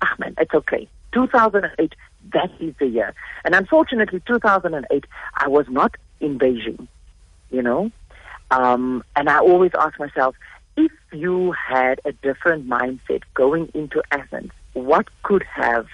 ah 0.01 0.15
man, 0.19 0.35
it's 0.37 0.53
okay. 0.53 0.87
2008, 1.13 1.93
that 2.33 2.51
is 2.59 2.73
the 2.79 2.87
year. 2.87 3.13
And 3.43 3.55
unfortunately, 3.55 4.21
2008, 4.27 5.05
I 5.35 5.47
was 5.47 5.65
not 5.69 5.95
in 6.19 6.37
Beijing, 6.37 6.87
you 7.49 7.61
know. 7.61 7.91
Um, 8.51 9.03
and 9.15 9.29
I 9.29 9.39
always 9.39 9.71
ask 9.79 9.97
myself, 9.99 10.35
if 10.77 10.91
you 11.11 11.53
had 11.53 12.01
a 12.05 12.11
different 12.11 12.67
mindset 12.67 13.21
going 13.33 13.71
into 13.73 14.03
Athens, 14.11 14.51
what 14.73 15.07
could 15.23 15.43
have 15.43 15.87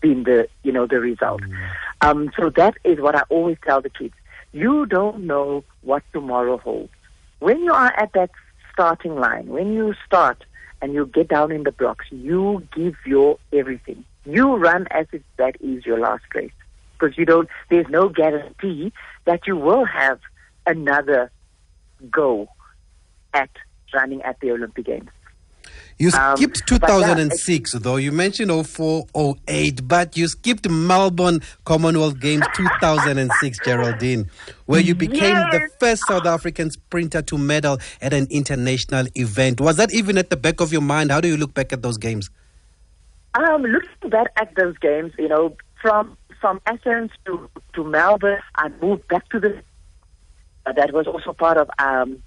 been 0.00 0.24
the 0.24 0.46
you 0.62 0.72
know 0.72 0.86
the 0.86 1.00
result? 1.00 1.40
Mm. 1.40 1.70
Um, 2.02 2.30
so 2.38 2.50
that 2.50 2.76
is 2.84 3.00
what 3.00 3.16
I 3.16 3.22
always 3.30 3.56
tell 3.66 3.80
the 3.80 3.88
kids. 3.88 4.14
You 4.52 4.86
don't 4.86 5.24
know 5.26 5.64
what 5.82 6.02
tomorrow 6.12 6.58
holds. 6.58 6.92
When 7.38 7.60
you 7.60 7.72
are 7.72 7.92
at 7.96 8.12
that 8.12 8.30
starting 8.72 9.16
line, 9.16 9.48
when 9.48 9.72
you 9.72 9.94
start 10.06 10.44
and 10.80 10.92
you 10.92 11.06
get 11.06 11.28
down 11.28 11.52
in 11.52 11.62
the 11.62 11.72
blocks, 11.72 12.06
you 12.10 12.66
give 12.74 12.94
your 13.04 13.38
everything. 13.52 14.04
You 14.24 14.56
run 14.56 14.86
as 14.90 15.06
if 15.12 15.22
that 15.36 15.56
is 15.60 15.86
your 15.86 15.98
last 15.98 16.24
race 16.34 16.52
because 16.98 17.16
you 17.16 17.24
don't. 17.24 17.48
There's 17.70 17.88
no 17.88 18.08
guarantee 18.08 18.92
that 19.24 19.46
you 19.46 19.56
will 19.56 19.84
have 19.84 20.20
another 20.66 21.30
go 22.10 22.48
at 23.32 23.50
running 23.94 24.22
at 24.22 24.40
the 24.40 24.50
Olympic 24.50 24.86
Games. 24.86 25.10
You 25.98 26.10
um, 26.10 26.36
skipped 26.36 26.60
um, 26.70 26.78
2006, 26.78 27.74
yeah, 27.74 27.80
though. 27.82 27.96
You 27.96 28.12
mentioned 28.12 28.50
04, 28.66 29.06
08, 29.48 29.88
but 29.88 30.16
you 30.16 30.28
skipped 30.28 30.68
Melbourne 30.68 31.40
Commonwealth 31.64 32.20
Games 32.20 32.44
2006, 32.54 33.58
Geraldine, 33.64 34.30
where 34.66 34.80
you 34.80 34.94
became 34.94 35.34
yes. 35.34 35.52
the 35.52 35.68
first 35.80 36.02
South 36.06 36.26
African 36.26 36.70
sprinter 36.70 37.22
to 37.22 37.38
medal 37.38 37.78
at 38.02 38.12
an 38.12 38.26
international 38.30 39.06
event. 39.14 39.60
Was 39.60 39.76
that 39.76 39.92
even 39.94 40.18
at 40.18 40.28
the 40.28 40.36
back 40.36 40.60
of 40.60 40.70
your 40.70 40.82
mind? 40.82 41.10
How 41.10 41.20
do 41.20 41.28
you 41.28 41.36
look 41.38 41.54
back 41.54 41.72
at 41.72 41.80
those 41.80 41.96
games? 41.96 42.28
Um, 43.34 43.62
looking 43.62 44.10
back 44.10 44.32
at 44.36 44.54
those 44.54 44.76
games, 44.78 45.12
you 45.18 45.28
know, 45.28 45.56
from 45.80 46.16
from 46.40 46.60
Athens 46.66 47.10
to, 47.24 47.48
to 47.72 47.84
Melbourne, 47.84 48.40
I 48.56 48.68
moved 48.82 49.08
back 49.08 49.28
to 49.30 49.40
the 49.40 49.62
that 50.64 50.92
was 50.92 51.06
also 51.06 51.32
part 51.32 51.56
of 51.56 51.70
um, 51.78 52.22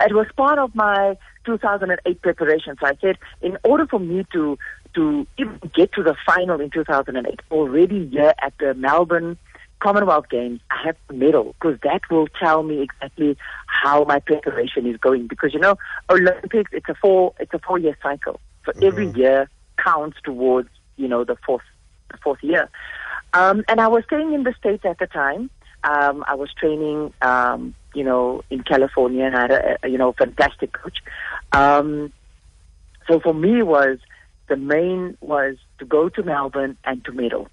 it 0.00 0.14
was 0.14 0.26
part 0.36 0.58
of 0.58 0.74
my 0.74 1.16
2008 1.44 2.22
preparation. 2.22 2.76
So 2.80 2.86
I 2.86 2.96
said, 3.00 3.18
in 3.42 3.58
order 3.64 3.86
for 3.86 4.00
me 4.00 4.24
to 4.32 4.58
to 4.94 5.26
even 5.38 5.58
get 5.74 5.92
to 5.92 6.04
the 6.04 6.14
final 6.24 6.60
in 6.60 6.70
2008, 6.70 7.40
already 7.50 8.08
here 8.08 8.32
at 8.40 8.52
the 8.60 8.74
Melbourne 8.74 9.36
Commonwealth 9.80 10.28
Games, 10.30 10.60
I 10.70 10.86
have 10.86 10.96
a 11.10 11.12
medal 11.12 11.54
because 11.60 11.78
that 11.82 12.02
will 12.10 12.28
tell 12.28 12.62
me 12.62 12.82
exactly 12.82 13.36
how 13.66 14.04
my 14.04 14.20
preparation 14.20 14.86
is 14.86 14.96
going. 14.98 15.26
Because 15.26 15.52
you 15.52 15.60
know, 15.60 15.76
Olympics 16.10 16.70
it's 16.72 16.88
a 16.88 16.94
four 16.94 17.34
it's 17.38 17.52
a 17.52 17.58
four 17.58 17.78
year 17.78 17.96
cycle, 18.02 18.40
so 18.64 18.72
mm-hmm. 18.72 18.84
every 18.84 19.10
year 19.12 19.48
counts 19.76 20.16
towards 20.22 20.68
you 20.96 21.08
know 21.08 21.24
the 21.24 21.36
fourth 21.44 21.64
the 22.10 22.18
fourth 22.18 22.42
year. 22.42 22.70
Um, 23.32 23.64
and 23.68 23.80
I 23.80 23.88
was 23.88 24.04
staying 24.04 24.32
in 24.32 24.44
the 24.44 24.54
states 24.58 24.84
at 24.84 24.98
the 24.98 25.06
time. 25.06 25.50
Um, 25.82 26.24
I 26.26 26.34
was 26.34 26.52
training. 26.54 27.12
Um, 27.20 27.74
you 27.94 28.04
know, 28.04 28.42
in 28.50 28.62
California 28.62 29.24
and 29.24 29.34
had 29.34 29.50
a, 29.50 29.78
a 29.82 29.88
you 29.88 29.98
know, 29.98 30.12
fantastic 30.12 30.72
coach. 30.72 30.98
Um, 31.52 32.12
so 33.06 33.20
for 33.20 33.34
me 33.34 33.62
was 33.62 33.98
the 34.48 34.56
main 34.56 35.16
was 35.20 35.56
to 35.78 35.84
go 35.84 36.08
to 36.08 36.22
Melbourne 36.22 36.76
and 36.84 37.04
to 37.04 37.12
medal. 37.12 37.48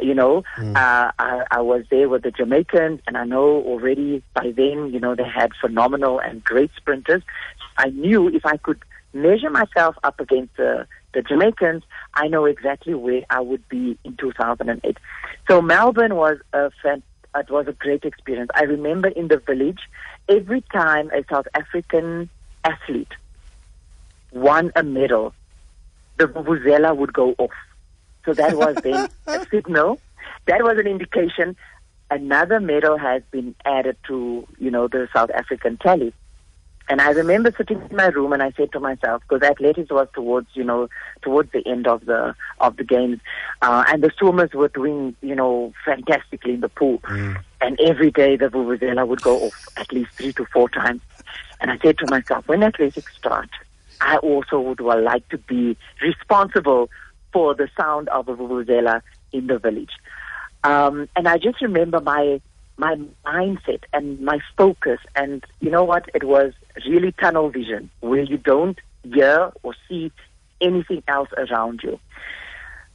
You 0.00 0.14
know, 0.14 0.44
mm. 0.58 0.76
uh, 0.76 1.10
I, 1.18 1.46
I 1.50 1.60
was 1.62 1.84
there 1.90 2.08
with 2.10 2.22
the 2.22 2.30
Jamaicans, 2.30 3.00
and 3.06 3.16
I 3.16 3.24
know 3.24 3.62
already 3.62 4.22
by 4.34 4.52
then, 4.54 4.92
you 4.92 5.00
know, 5.00 5.14
they 5.14 5.24
had 5.24 5.52
phenomenal 5.58 6.18
and 6.18 6.44
great 6.44 6.70
sprinters. 6.76 7.22
I 7.78 7.88
knew 7.88 8.28
if 8.28 8.44
I 8.44 8.58
could 8.58 8.82
measure 9.14 9.48
myself 9.48 9.96
up 10.04 10.20
against 10.20 10.54
the, 10.58 10.86
the 11.14 11.22
Jamaicans, 11.22 11.82
I 12.12 12.28
know 12.28 12.44
exactly 12.44 12.92
where 12.92 13.22
I 13.30 13.40
would 13.40 13.66
be 13.70 13.98
in 14.04 14.16
2008. 14.18 14.98
So 15.48 15.62
Melbourne 15.62 16.14
was 16.14 16.38
a 16.52 16.70
fan, 16.82 17.02
it 17.40 17.50
was 17.50 17.66
a 17.68 17.72
great 17.72 18.04
experience. 18.04 18.50
I 18.54 18.64
remember 18.64 19.08
in 19.08 19.28
the 19.28 19.38
village, 19.38 19.80
every 20.28 20.62
time 20.72 21.10
a 21.10 21.24
South 21.30 21.46
African 21.54 22.28
athlete 22.64 23.12
won 24.32 24.72
a 24.76 24.82
medal, 24.82 25.34
the 26.18 26.26
vuvuzela 26.26 26.96
would 26.96 27.12
go 27.12 27.34
off. 27.38 27.52
So 28.24 28.32
that 28.34 28.56
was 28.56 28.76
then 28.76 29.08
a 29.26 29.46
signal. 29.50 30.00
That 30.46 30.62
was 30.62 30.78
an 30.78 30.86
indication 30.86 31.56
another 32.10 32.60
medal 32.60 32.96
has 32.98 33.22
been 33.30 33.54
added 33.64 33.96
to, 34.08 34.46
you 34.58 34.70
know, 34.70 34.88
the 34.88 35.08
South 35.12 35.30
African 35.30 35.76
tally. 35.76 36.12
And 36.88 37.00
I 37.00 37.10
remember 37.10 37.52
sitting 37.56 37.82
in 37.90 37.96
my 37.96 38.06
room 38.06 38.32
and 38.32 38.42
I 38.42 38.52
said 38.52 38.70
to 38.72 38.80
myself, 38.80 39.22
because 39.28 39.48
athletics 39.48 39.90
was 39.90 40.06
towards, 40.14 40.48
you 40.54 40.62
know, 40.62 40.88
towards 41.22 41.50
the 41.50 41.66
end 41.66 41.88
of 41.88 42.04
the 42.06 42.34
of 42.60 42.76
the 42.76 42.84
games, 42.84 43.18
uh, 43.62 43.84
and 43.88 44.02
the 44.02 44.12
swimmers 44.16 44.52
were 44.52 44.68
doing, 44.68 45.16
you 45.20 45.34
know, 45.34 45.72
fantastically 45.84 46.54
in 46.54 46.60
the 46.60 46.68
pool. 46.68 46.98
Mm. 47.00 47.42
And 47.60 47.80
every 47.80 48.10
day 48.10 48.36
the 48.36 48.46
vuvuzela 48.46 49.06
would 49.06 49.22
go 49.22 49.46
off 49.46 49.68
at 49.76 49.92
least 49.92 50.12
three 50.12 50.32
to 50.34 50.44
four 50.46 50.68
times. 50.68 51.00
And 51.60 51.70
I 51.70 51.78
said 51.78 51.98
to 51.98 52.06
myself, 52.08 52.46
when 52.46 52.62
athletics 52.62 53.16
start, 53.16 53.50
I 54.00 54.18
also 54.18 54.60
would 54.60 54.80
like 54.80 55.28
to 55.30 55.38
be 55.38 55.76
responsible 56.00 56.90
for 57.32 57.54
the 57.54 57.68
sound 57.76 58.08
of 58.10 58.28
a 58.28 58.36
vuvuzela 58.36 59.02
in 59.32 59.48
the 59.48 59.58
village. 59.58 59.92
Um, 60.62 61.08
and 61.16 61.26
I 61.26 61.38
just 61.38 61.60
remember 61.62 62.00
my 62.00 62.40
my 62.76 62.96
mindset 63.24 63.84
and 63.92 64.20
my 64.20 64.40
focus. 64.56 65.00
And 65.14 65.44
you 65.60 65.70
know 65.70 65.84
what? 65.84 66.08
It 66.14 66.24
was 66.24 66.52
really 66.86 67.12
tunnel 67.12 67.50
vision, 67.50 67.90
where 68.00 68.22
you 68.22 68.36
don't 68.36 68.78
hear 69.02 69.52
or 69.62 69.74
see 69.88 70.12
anything 70.60 71.02
else 71.08 71.28
around 71.36 71.80
you. 71.82 71.98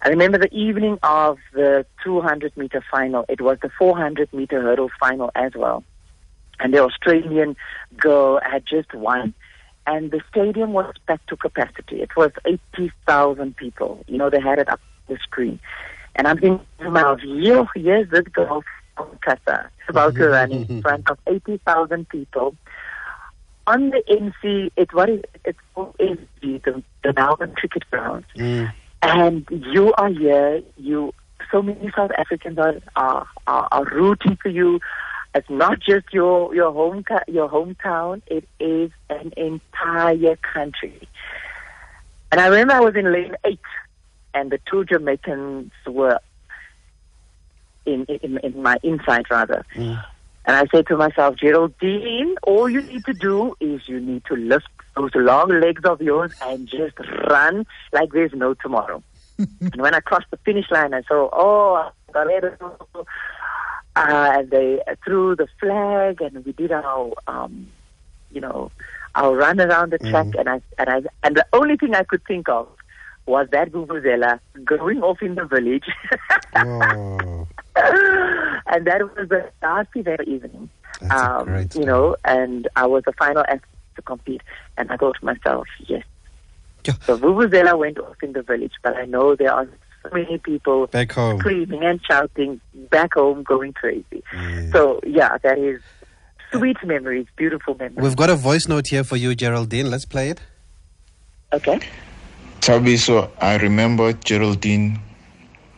I 0.04 0.10
remember 0.10 0.40
the 0.40 0.54
evening 0.54 0.98
of 1.04 1.38
the 1.54 1.86
200 2.04 2.58
meter 2.58 2.84
final. 2.90 3.26
It 3.30 3.42
was 3.42 3.60
the 3.62 3.70
400 3.78 4.34
meter 4.34 4.62
hurdle 4.62 4.90
final 5.00 5.32
as 5.36 5.54
well. 5.56 5.84
And 6.60 6.74
the 6.74 6.84
Australian 6.84 7.56
girl 7.98 8.40
had 8.44 8.66
just 8.66 8.94
won. 8.94 9.34
And 9.88 10.12
the 10.12 10.22
stadium 10.30 10.74
was 10.74 10.94
packed 11.08 11.28
to 11.30 11.36
capacity. 11.36 12.02
It 12.02 12.16
was 12.16 12.32
80,000 12.46 13.56
people. 13.56 14.04
You 14.08 14.18
know, 14.18 14.30
they 14.30 14.40
had 14.40 14.60
it 14.60 14.70
up 14.70 14.80
the 15.08 15.18
screen. 15.18 15.60
And 16.16 16.28
I'm 16.28 16.38
thinking 16.38 16.66
to 16.80 16.92
myself, 16.92 17.20
here's 17.76 18.10
this 18.10 18.28
girl 18.34 18.64
from 18.96 19.18
Qatar, 19.26 19.70
about 19.88 20.16
to 20.16 20.28
run 20.28 20.52
in 20.52 20.82
front 20.84 21.10
of 21.10 21.18
80,000 21.28 22.08
people. 22.10 22.56
On 23.68 23.90
the 23.92 24.04
MC, 24.10 24.72
it 24.76 24.94
what 24.94 25.10
is 25.10 25.22
it's 25.46 25.60
called 25.74 25.96
MCG, 26.00 26.64
the, 26.64 26.84
the 27.04 27.14
Melbourne 27.14 27.54
Cricket 27.56 27.90
Ground. 27.92 28.26
Mm. 28.36 28.74
And 29.04 29.48
you 29.50 29.94
are 29.94 30.10
here, 30.10 30.62
you 30.78 31.14
so 31.52 31.62
many 31.62 31.92
South 31.96 32.12
Africans 32.18 32.58
are, 32.58 32.76
are, 32.96 33.28
are, 33.48 33.68
are 33.72 33.86
rooting 33.86 34.38
for 34.42 34.50
you. 34.50 34.80
It's 35.34 35.50
not 35.50 35.80
just 35.80 36.08
your 36.12 36.54
your 36.54 36.74
home 36.74 37.06
your 37.28 37.50
hometown; 37.50 38.22
it 38.28 38.48
is 38.60 38.92
an 39.10 39.32
entire 39.38 40.36
country. 40.38 41.08
And 42.32 42.42
I 42.42 42.48
remember 42.48 42.74
I 42.74 42.80
was 42.82 42.96
in 42.96 43.12
lane 43.12 43.36
eight, 43.46 43.60
and 44.34 44.52
the 44.52 44.60
two 44.70 44.84
Jamaicans 44.86 45.72
were 45.88 46.20
in 47.86 48.06
in, 48.06 48.38
in 48.40 48.62
my 48.62 48.78
inside 48.84 49.26
rather. 49.30 49.66
Mm. 49.76 50.04
And 50.46 50.56
I 50.56 50.66
said 50.72 50.88
to 50.88 50.98
myself, 50.98 51.36
Geraldine, 51.36 52.36
all 52.44 52.68
you 52.68 52.82
need 52.82 53.06
to 53.06 53.14
do 53.14 53.56
is 53.60 53.88
you 53.88 54.00
need 54.00 54.26
to 54.26 54.36
lift 54.36 54.68
those 54.96 55.12
long 55.14 55.50
legs 55.50 55.84
of 55.86 56.02
yours 56.02 56.34
and 56.42 56.68
just 56.68 56.98
run 57.30 57.66
like 57.94 58.12
there's 58.12 58.34
no 58.34 58.56
tomorrow. 58.56 59.04
and 59.38 59.76
when 59.76 59.94
I 59.94 60.00
crossed 60.00 60.32
the 60.32 60.38
finish 60.38 60.70
line, 60.72 60.94
I 60.94 61.04
saw, 61.04 61.30
oh, 61.32 61.92
uh, 62.16 62.24
and 63.96 64.50
they 64.50 64.80
threw 65.04 65.36
the 65.36 65.48
flag, 65.60 66.22
and 66.22 66.44
we 66.46 66.54
did 66.54 66.72
our, 66.72 67.14
um, 67.28 67.68
you 68.32 68.42
know, 68.42 68.72
our 69.16 69.36
run 69.36 69.60
around 69.60 69.92
the 69.92 70.00
track, 70.00 70.28
mm-hmm. 70.28 70.40
and 70.40 70.50
I 70.50 70.62
and 70.78 70.90
I 70.90 71.02
and 71.24 71.36
the 71.36 71.46
only 71.54 71.76
thing 71.76 71.94
I 71.96 72.04
could 72.04 72.24
think 72.26 72.48
of 72.48 72.68
was 73.26 73.48
that 73.52 73.72
vuvuzela 73.72 74.40
going 74.64 75.02
off 75.04 75.22
in 75.22 75.36
the 75.36 75.46
village. 75.46 75.86
oh. 76.56 77.31
and 78.68 78.86
that 78.86 79.02
was 79.16 79.30
the 79.30 79.50
last 79.62 79.90
event 79.96 80.22
evening. 80.28 80.70
Um, 81.10 81.68
you 81.74 81.86
know, 81.86 82.16
and 82.26 82.68
I 82.76 82.86
was 82.86 83.04
the 83.06 83.14
final 83.14 83.44
athlete 83.44 83.64
to 83.96 84.02
compete, 84.02 84.42
and 84.78 84.92
I 84.92 84.98
thought 84.98 85.18
to 85.20 85.26
myself, 85.26 85.68
yes. 85.88 86.04
Yeah. 86.86 86.94
So 87.06 87.18
vuvuzela 87.18 87.78
went 87.78 88.00
off 88.00 88.22
in 88.24 88.34
the 88.34 88.42
village, 88.42 88.74
but 88.84 88.96
I 88.96 89.06
know 89.06 89.36
there 89.36 89.52
are 89.52 89.68
so 90.04 90.10
many 90.14 90.38
people 90.40 90.88
back 90.88 91.12
home 91.12 91.40
screaming 91.40 91.84
and 91.84 92.00
shouting 92.04 92.60
back 92.90 93.14
home, 93.14 93.44
going 93.44 93.74
crazy. 93.74 94.24
Yeah. 94.34 94.72
So 94.72 95.00
yeah, 95.06 95.38
that 95.44 95.60
is 95.60 95.82
sweet 96.52 96.78
memories, 96.84 97.28
beautiful 97.36 97.76
memories. 97.76 98.04
We've 98.04 98.16
got 98.16 98.30
a 98.30 98.36
voice 98.36 98.68
note 98.68 98.88
here 98.88 99.04
for 99.04 99.16
you, 99.16 99.36
Geraldine. 99.36 99.90
Let's 99.90 100.06
play 100.06 100.30
it. 100.30 100.42
Okay. 101.54 101.80
Thabiso, 102.62 103.30
I 103.40 103.58
remember 103.58 104.14
Geraldine 104.14 105.00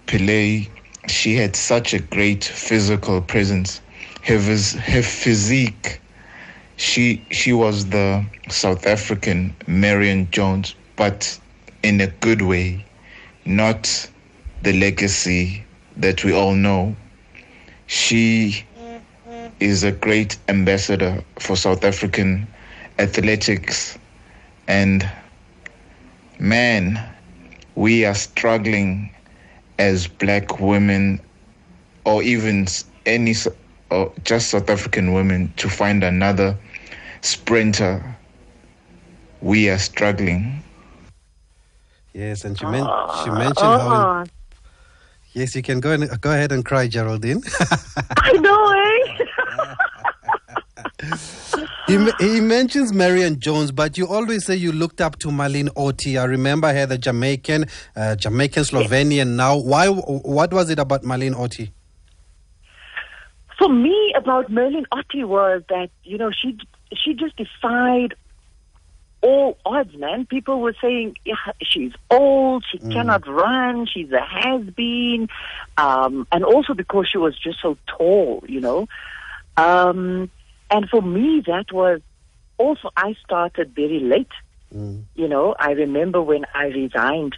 Pillay. 0.08 0.70
She 1.08 1.36
had 1.36 1.56
such 1.56 1.94
a 1.94 2.00
great 2.00 2.44
physical 2.44 3.22
presence. 3.22 3.82
Her, 4.24 4.40
her 4.40 5.02
physique, 5.02 6.00
she 6.78 7.26
she 7.32 7.54
was 7.54 7.88
the 7.90 8.26
South 8.50 8.86
African 8.88 9.56
Marion 9.68 10.30
Jones, 10.32 10.76
but 10.96 11.40
in 11.84 12.02
a 12.02 12.08
good 12.08 12.42
way, 12.42 12.86
not 13.46 14.10
the 14.62 14.74
legacy 14.74 15.64
that 15.98 16.24
we 16.24 16.34
all 16.34 16.54
know. 16.56 16.96
She 17.88 18.66
is 19.60 19.84
a 19.84 19.92
great 19.92 20.38
ambassador 20.48 21.24
for 21.40 21.56
South 21.56 21.84
African 21.84 22.48
athletics 22.98 23.98
and 24.68 25.10
man, 26.40 27.00
we 27.76 28.06
are 28.06 28.14
struggling 28.16 29.10
as 29.80 30.08
black 30.08 30.60
women 30.60 31.20
or 32.06 32.24
even 32.24 32.68
any 33.06 33.34
or 33.92 34.12
just 34.24 34.50
South 34.50 34.70
African 34.70 35.14
women 35.14 35.54
to 35.58 35.70
find 35.70 36.04
another 36.04 36.58
sprinter. 37.22 38.04
We 39.42 39.70
are 39.70 39.78
struggling. 39.78 40.64
Yes, 42.14 42.46
and 42.46 42.58
she, 42.58 42.66
men- 42.66 42.88
she 43.24 43.30
mentioned 43.30 43.74
how. 43.74 44.26
Yes, 45.34 45.56
you 45.56 45.64
can 45.64 45.80
go 45.80 45.92
and 45.92 46.22
go 46.22 46.32
ahead 46.32 46.52
and 46.52 46.64
cry, 46.64 46.88
Geraldine. 46.88 47.42
I 48.18 48.34
know, 48.34 48.72
eh? 48.72 49.26
he, 51.88 51.98
he 52.20 52.40
mentions 52.40 52.94
Marion 52.94 53.40
Jones, 53.40 53.72
but 53.72 53.98
you 53.98 54.08
always 54.08 54.46
say 54.46 54.56
you 54.56 54.72
looked 54.72 55.02
up 55.02 55.20
to 55.20 55.30
Merlene 55.30 55.70
Ottey. 55.70 56.20
I 56.20 56.26
remember 56.26 56.74
her, 56.74 56.86
the 56.86 56.98
Jamaican, 56.98 57.66
uh, 57.96 58.16
Jamaican 58.16 58.64
Slovenian. 58.64 59.36
Now, 59.36 59.58
why? 59.58 59.88
What 59.88 60.54
was 60.54 60.70
it 60.70 60.80
about 60.80 61.04
Merlene 61.04 61.36
Ottey? 61.36 61.72
For 63.58 63.70
me, 63.70 64.14
about 64.18 64.50
Merlene 64.50 64.86
Ottey 64.92 65.26
was 65.26 65.64
that 65.70 65.90
you 66.04 66.18
know 66.18 66.32
she 66.32 66.58
she 66.96 67.14
just 67.14 67.36
defied 67.36 68.16
all 69.22 69.58
odds, 69.66 69.96
man. 69.96 70.26
People 70.26 70.60
were 70.60 70.76
saying 70.82 71.16
yeah, 71.26 71.36
she's 71.62 71.94
old, 72.12 72.66
she 72.70 72.80
mm. 72.80 72.92
cannot 72.92 73.28
run, 73.28 73.88
she's 73.88 74.12
a 74.12 74.22
has 74.22 74.64
been, 74.72 75.30
um, 75.78 76.28
and 76.32 76.44
also 76.44 76.74
because 76.74 77.08
she 77.10 77.18
was 77.18 77.38
just 77.38 77.62
so 77.62 77.78
tall, 77.88 78.44
you 78.48 78.60
know. 78.60 78.88
Um, 79.56 80.30
and 80.74 80.90
for 80.90 81.04
me, 81.04 81.44
that 81.46 81.72
was 81.72 82.02
also, 82.58 82.90
I 82.98 83.16
started 83.24 83.76
very 83.76 84.00
late. 84.00 84.32
Mm. 84.76 85.04
You 85.14 85.28
know, 85.28 85.56
I 85.60 85.74
remember 85.74 86.20
when 86.20 86.46
I 86.56 86.66
resigned 86.66 87.38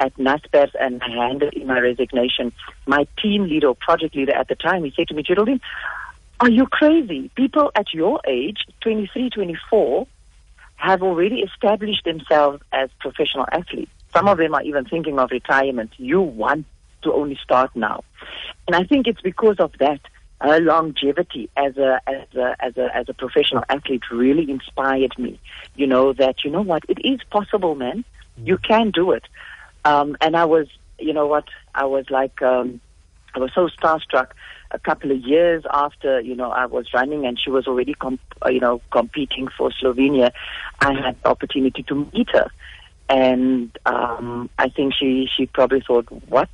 at 0.00 0.16
Naspers 0.16 0.70
and 0.80 1.02
I 1.02 1.10
handed 1.10 1.52
in 1.52 1.66
my 1.66 1.78
resignation, 1.78 2.52
my 2.86 3.06
team 3.22 3.42
leader 3.44 3.68
or 3.68 3.74
project 3.74 4.16
leader 4.16 4.34
at 4.34 4.48
the 4.48 4.54
time, 4.54 4.84
he 4.84 4.94
said 4.96 5.08
to 5.08 5.14
me, 5.14 5.22
Geraldine, 5.22 5.60
are 6.40 6.48
you 6.48 6.66
crazy? 6.66 7.30
People 7.34 7.70
at 7.74 7.92
your 7.92 8.18
age, 8.26 8.60
23, 8.80 9.28
24, 9.28 10.06
have 10.76 11.02
already 11.02 11.40
established 11.40 12.04
themselves 12.06 12.62
as 12.72 12.88
professional 12.98 13.44
athletes. 13.52 13.92
Some 14.14 14.26
of 14.26 14.38
them 14.38 14.54
are 14.54 14.62
even 14.62 14.86
thinking 14.86 15.18
of 15.18 15.30
retirement. 15.30 15.92
You 15.98 16.22
want 16.22 16.64
to 17.02 17.12
only 17.12 17.38
start 17.44 17.76
now. 17.76 18.04
And 18.66 18.74
I 18.74 18.84
think 18.84 19.06
it's 19.06 19.20
because 19.20 19.56
of 19.58 19.72
that 19.80 20.00
her 20.40 20.60
longevity 20.60 21.50
as 21.56 21.76
a 21.76 22.00
as 22.06 22.34
a 22.34 22.56
as 22.60 22.76
a 22.76 22.96
as 22.96 23.08
a 23.08 23.14
professional 23.14 23.64
athlete 23.68 24.10
really 24.10 24.50
inspired 24.50 25.18
me. 25.18 25.38
You 25.76 25.86
know 25.86 26.12
that 26.14 26.44
you 26.44 26.50
know 26.50 26.62
what 26.62 26.82
it 26.88 26.98
is 27.04 27.20
possible, 27.30 27.74
man. 27.74 28.04
Mm. 28.40 28.46
You 28.46 28.58
can 28.58 28.90
do 28.90 29.12
it. 29.12 29.24
Um, 29.84 30.16
and 30.20 30.36
I 30.36 30.44
was, 30.44 30.66
you 30.98 31.12
know 31.12 31.26
what, 31.26 31.44
I 31.74 31.84
was 31.84 32.10
like, 32.10 32.42
um, 32.42 32.80
I 33.34 33.38
was 33.38 33.50
so 33.54 33.68
starstruck. 33.68 34.32
A 34.72 34.78
couple 34.78 35.10
of 35.10 35.18
years 35.18 35.64
after, 35.68 36.20
you 36.20 36.36
know, 36.36 36.52
I 36.52 36.66
was 36.66 36.86
running 36.94 37.26
and 37.26 37.40
she 37.40 37.50
was 37.50 37.66
already, 37.66 37.94
comp- 37.94 38.20
uh, 38.44 38.50
you 38.50 38.60
know, 38.60 38.80
competing 38.92 39.48
for 39.48 39.70
Slovenia. 39.70 40.30
I 40.80 40.92
had 40.92 41.20
the 41.22 41.28
opportunity 41.28 41.82
to 41.84 42.08
meet 42.12 42.30
her, 42.30 42.50
and 43.08 43.76
um, 43.84 44.48
I 44.58 44.68
think 44.68 44.94
she 44.94 45.28
she 45.36 45.46
probably 45.46 45.80
thought, 45.80 46.06
what 46.28 46.48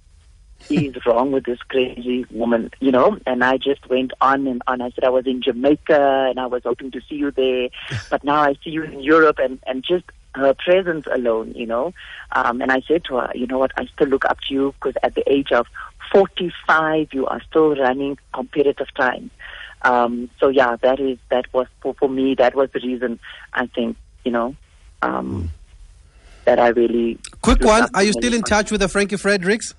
is 0.71 0.95
wrong 1.07 1.33
with 1.33 1.45
this 1.45 1.59
crazy 1.69 2.27
woman, 2.31 2.71
you 2.81 2.91
know? 2.91 3.19
And 3.27 3.45
I 3.45 3.57
just 3.57 3.89
went 3.89 4.13
on 4.21 4.47
and 4.47 4.63
on. 4.67 4.81
I 4.81 4.91
said 4.91 5.05
I 5.05 5.11
was 5.11 5.27
in 5.27 5.43
Jamaica 5.43 6.27
and 6.31 6.41
I 6.41 6.47
was 6.47 6.63
hoping 6.65 6.91
to 6.93 7.01
see 7.09 7.17
you 7.17 7.31
there, 7.31 7.69
but 8.11 8.25
now 8.25 8.41
I 8.41 8.55
see 8.65 8.71
you 8.71 8.83
in 8.83 9.01
Europe 9.01 9.39
and, 9.39 9.59
and 9.67 9.85
just 9.85 10.05
her 10.35 10.55
presence 10.55 11.07
alone, 11.13 11.53
you 11.55 11.67
know. 11.67 11.93
Um, 12.33 12.61
and 12.61 12.71
I 12.71 12.83
said 12.87 13.05
to 13.07 13.17
her, 13.17 13.31
you 13.35 13.47
know 13.47 13.59
what, 13.59 13.73
I 13.77 13.87
still 13.87 14.09
look 14.09 14.25
up 14.25 14.39
to 14.49 14.55
you 14.55 14.75
because 14.75 14.95
at 15.03 15.15
the 15.15 15.31
age 15.33 15.53
of 15.53 15.67
45, 16.13 17.09
you 17.13 17.27
are 17.27 17.41
still 17.49 17.75
running 17.75 18.19
competitive 18.35 18.93
time. 18.95 19.31
Um, 19.83 20.31
so 20.41 20.49
yeah, 20.49 20.77
that 20.83 21.01
is, 21.01 21.19
that 21.31 21.53
was 21.53 21.67
for, 21.81 21.95
for 21.95 22.09
me, 22.09 22.35
that 22.35 22.55
was 22.55 22.71
the 22.73 22.81
reason 22.81 23.21
I 23.53 23.67
think, 23.67 23.97
you 24.25 24.33
know, 24.33 24.57
um, 25.03 25.51
that 26.45 26.59
I 26.59 26.69
really. 26.69 27.19
Quick 27.43 27.63
one. 27.63 27.89
Are 27.95 28.03
you 28.03 28.13
still 28.13 28.35
in 28.35 28.43
touch 28.43 28.71
with 28.71 28.81
the 28.81 28.89
Frankie 28.89 29.17
Fredericks? 29.17 29.75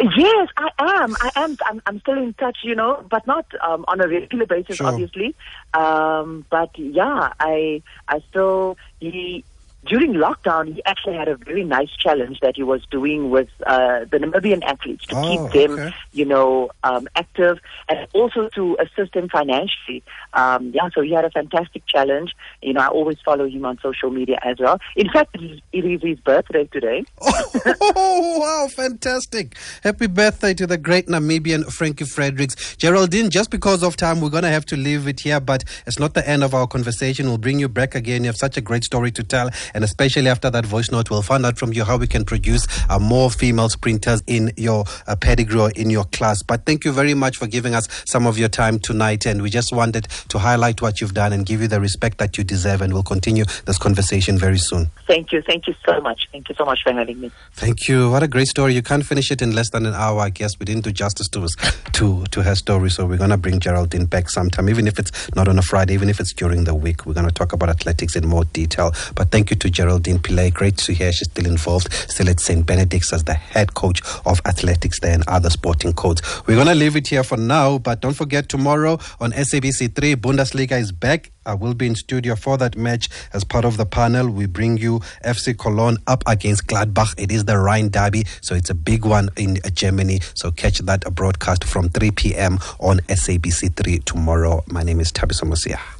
Yes, 0.00 0.48
I 0.56 0.68
am. 0.78 1.16
I 1.20 1.30
am. 1.34 1.56
I'm, 1.66 1.82
I'm 1.86 2.00
still 2.00 2.18
in 2.18 2.32
touch, 2.34 2.58
you 2.62 2.76
know, 2.76 3.04
but 3.10 3.26
not 3.26 3.46
um, 3.66 3.84
on 3.88 4.00
a 4.00 4.06
regular 4.06 4.46
basis, 4.46 4.76
Sure. 4.76 4.86
obviously. 4.86 5.34
Um, 5.74 6.46
but 6.50 6.70
yeah, 6.76 7.30
I 7.40 7.82
I 8.06 8.20
still 8.28 8.76
he 9.00 9.44
during 9.86 10.14
lockdown 10.14 10.74
he 10.74 10.82
actually 10.84 11.14
had 11.14 11.28
a 11.28 11.36
very 11.36 11.64
nice 11.64 11.90
challenge 11.98 12.40
that 12.40 12.56
he 12.56 12.62
was 12.62 12.84
doing 12.90 13.30
with 13.30 13.48
uh, 13.66 14.00
the 14.10 14.18
Namibian 14.18 14.62
athletes 14.64 15.06
to 15.06 15.16
Oh, 15.16 15.48
keep 15.48 15.52
them, 15.68 15.78
okay. 15.78 15.94
you 16.12 16.24
know, 16.24 16.70
um, 16.84 17.08
active 17.16 17.58
and 17.88 18.06
also 18.12 18.48
to 18.50 18.76
assist 18.80 19.14
them 19.14 19.28
financially. 19.28 20.02
Um, 20.34 20.72
yeah, 20.74 20.88
so 20.94 21.00
he 21.00 21.12
had 21.12 21.24
a 21.24 21.30
fantastic 21.30 21.86
challenge. 21.86 22.34
You 22.62 22.72
know, 22.74 22.80
I 22.80 22.88
always 22.88 23.18
follow 23.24 23.46
him 23.48 23.64
on 23.64 23.78
social 23.82 24.10
media 24.10 24.38
as 24.42 24.58
well. 24.58 24.78
In 24.96 25.08
fact, 25.10 25.34
it 25.36 25.42
is, 25.42 25.60
it 25.72 25.84
is 25.84 26.02
his 26.02 26.18
birthday 26.20 26.64
today. 26.72 27.04
Oh, 27.80 28.38
wow, 28.38 28.68
fantastic. 28.68 29.56
Happy 29.82 30.06
birthday 30.06 30.54
to 30.54 30.66
the 30.66 30.76
great 30.78 31.06
Namibian 31.06 31.70
Frankie 31.72 32.04
Fredericks. 32.04 32.76
Geraldine, 32.76 33.30
just 33.30 33.50
because 33.50 33.82
of 33.82 33.96
time, 33.96 34.20
we're 34.20 34.30
going 34.30 34.42
to 34.42 34.48
have 34.50 34.66
to 34.66 34.76
leave 34.76 35.06
it 35.08 35.20
here, 35.20 35.40
but 35.40 35.64
it's 35.86 35.98
not 35.98 36.14
the 36.14 36.26
end 36.28 36.42
of 36.44 36.54
our 36.54 36.66
conversation. 36.66 37.26
We'll 37.26 37.38
bring 37.38 37.58
you 37.58 37.68
back 37.68 37.94
again. 37.94 38.22
You 38.24 38.28
have 38.28 38.36
such 38.36 38.56
a 38.56 38.60
great 38.60 38.84
story 38.84 39.10
to 39.12 39.22
tell, 39.22 39.50
and 39.78 39.84
especially 39.84 40.28
after 40.28 40.50
that 40.50 40.66
voice 40.66 40.90
note, 40.90 41.08
we'll 41.08 41.22
find 41.22 41.46
out 41.46 41.56
from 41.56 41.72
you 41.72 41.84
how 41.84 41.96
we 41.96 42.08
can 42.08 42.24
produce 42.24 42.66
uh, 42.90 42.98
more 42.98 43.30
female 43.30 43.68
sprinters 43.68 44.24
in 44.26 44.50
your 44.56 44.84
uh, 45.06 45.14
pedigree 45.14 45.60
or 45.60 45.70
in 45.76 45.88
your 45.88 46.02
class. 46.06 46.42
But 46.42 46.66
thank 46.66 46.84
you 46.84 46.90
very 46.90 47.14
much 47.14 47.36
for 47.36 47.46
giving 47.46 47.76
us 47.76 47.86
some 48.04 48.26
of 48.26 48.36
your 48.36 48.48
time 48.48 48.80
tonight, 48.80 49.24
and 49.24 49.40
we 49.40 49.50
just 49.50 49.72
wanted 49.72 50.08
to 50.30 50.38
highlight 50.40 50.82
what 50.82 51.00
you've 51.00 51.14
done 51.14 51.32
and 51.32 51.46
give 51.46 51.60
you 51.60 51.68
the 51.68 51.80
respect 51.80 52.18
that 52.18 52.36
you 52.36 52.42
deserve, 52.42 52.82
and 52.82 52.92
we'll 52.92 53.04
continue 53.04 53.44
this 53.66 53.78
conversation 53.78 54.36
very 54.36 54.58
soon. 54.58 54.90
Thank 55.06 55.30
you. 55.30 55.42
Thank 55.42 55.68
you 55.68 55.76
so 55.86 56.00
much. 56.00 56.28
Thank 56.32 56.48
you 56.48 56.56
so 56.56 56.64
much 56.64 56.82
for 56.82 56.92
having 56.92 57.20
me. 57.20 57.30
Thank 57.52 57.86
you. 57.86 58.10
What 58.10 58.24
a 58.24 58.28
great 58.28 58.48
story. 58.48 58.74
You 58.74 58.82
can't 58.82 59.06
finish 59.06 59.30
it 59.30 59.42
in 59.42 59.52
less 59.52 59.70
than 59.70 59.86
an 59.86 59.94
hour. 59.94 60.18
I 60.18 60.30
guess 60.30 60.58
we 60.58 60.64
didn't 60.64 60.82
do 60.82 60.90
justice 60.90 61.28
to 61.28 61.42
us, 61.42 61.54
to 61.92 62.24
to 62.32 62.42
her 62.42 62.56
story. 62.56 62.90
So 62.90 63.06
we're 63.06 63.18
gonna 63.18 63.38
bring 63.38 63.60
Geraldine 63.60 64.06
back 64.06 64.28
sometime, 64.28 64.68
even 64.68 64.88
if 64.88 64.98
it's 64.98 65.32
not 65.36 65.46
on 65.46 65.56
a 65.56 65.62
Friday, 65.62 65.94
even 65.94 66.10
if 66.10 66.18
it's 66.18 66.32
during 66.32 66.64
the 66.64 66.74
week. 66.74 67.06
We're 67.06 67.14
gonna 67.14 67.30
talk 67.30 67.52
about 67.52 67.68
athletics 67.68 68.16
in 68.16 68.26
more 68.26 68.44
detail. 68.46 68.92
But 69.14 69.30
thank 69.30 69.50
you 69.50 69.56
to 69.58 69.70
Geraldine 69.70 70.18
Pillay. 70.18 70.52
Great 70.52 70.76
to 70.78 70.92
hear 70.92 71.12
she's 71.12 71.28
still 71.28 71.46
involved, 71.46 71.92
still 71.92 72.28
at 72.28 72.40
St. 72.40 72.64
Benedict's 72.64 73.12
as 73.12 73.24
the 73.24 73.34
head 73.34 73.74
coach 73.74 74.00
of 74.24 74.40
athletics 74.46 75.00
there 75.00 75.14
and 75.14 75.24
other 75.28 75.50
sporting 75.50 75.92
codes. 75.92 76.22
We're 76.46 76.56
gonna 76.56 76.74
leave 76.74 76.96
it 76.96 77.08
here 77.08 77.24
for 77.24 77.36
now, 77.36 77.78
but 77.78 78.00
don't 78.00 78.14
forget 78.14 78.48
tomorrow 78.48 78.98
on 79.20 79.32
SABC 79.32 79.94
three, 79.94 80.14
Bundesliga 80.16 80.78
is 80.78 80.92
back. 80.92 81.30
I 81.46 81.54
will 81.54 81.74
be 81.74 81.86
in 81.86 81.94
studio 81.94 82.36
for 82.36 82.58
that 82.58 82.76
match 82.76 83.08
as 83.32 83.42
part 83.42 83.64
of 83.64 83.78
the 83.78 83.86
panel. 83.86 84.28
We 84.28 84.46
bring 84.46 84.76
you 84.76 85.00
FC 85.24 85.56
Cologne 85.58 85.96
up 86.06 86.22
against 86.26 86.66
Gladbach. 86.66 87.14
It 87.16 87.32
is 87.32 87.46
the 87.46 87.58
Rhine 87.58 87.88
Derby, 87.88 88.24
so 88.42 88.54
it's 88.54 88.68
a 88.68 88.74
big 88.74 89.06
one 89.06 89.30
in 89.36 89.58
Germany. 89.72 90.20
So 90.34 90.50
catch 90.50 90.78
that 90.80 91.02
broadcast 91.14 91.64
from 91.64 91.88
3 91.88 92.10
p.m. 92.10 92.58
on 92.80 92.98
SABC 93.08 93.74
3 93.74 93.98
tomorrow. 94.00 94.62
My 94.66 94.82
name 94.82 95.00
is 95.00 95.10
Thabiso 95.10 95.44
Mosia. 95.44 95.97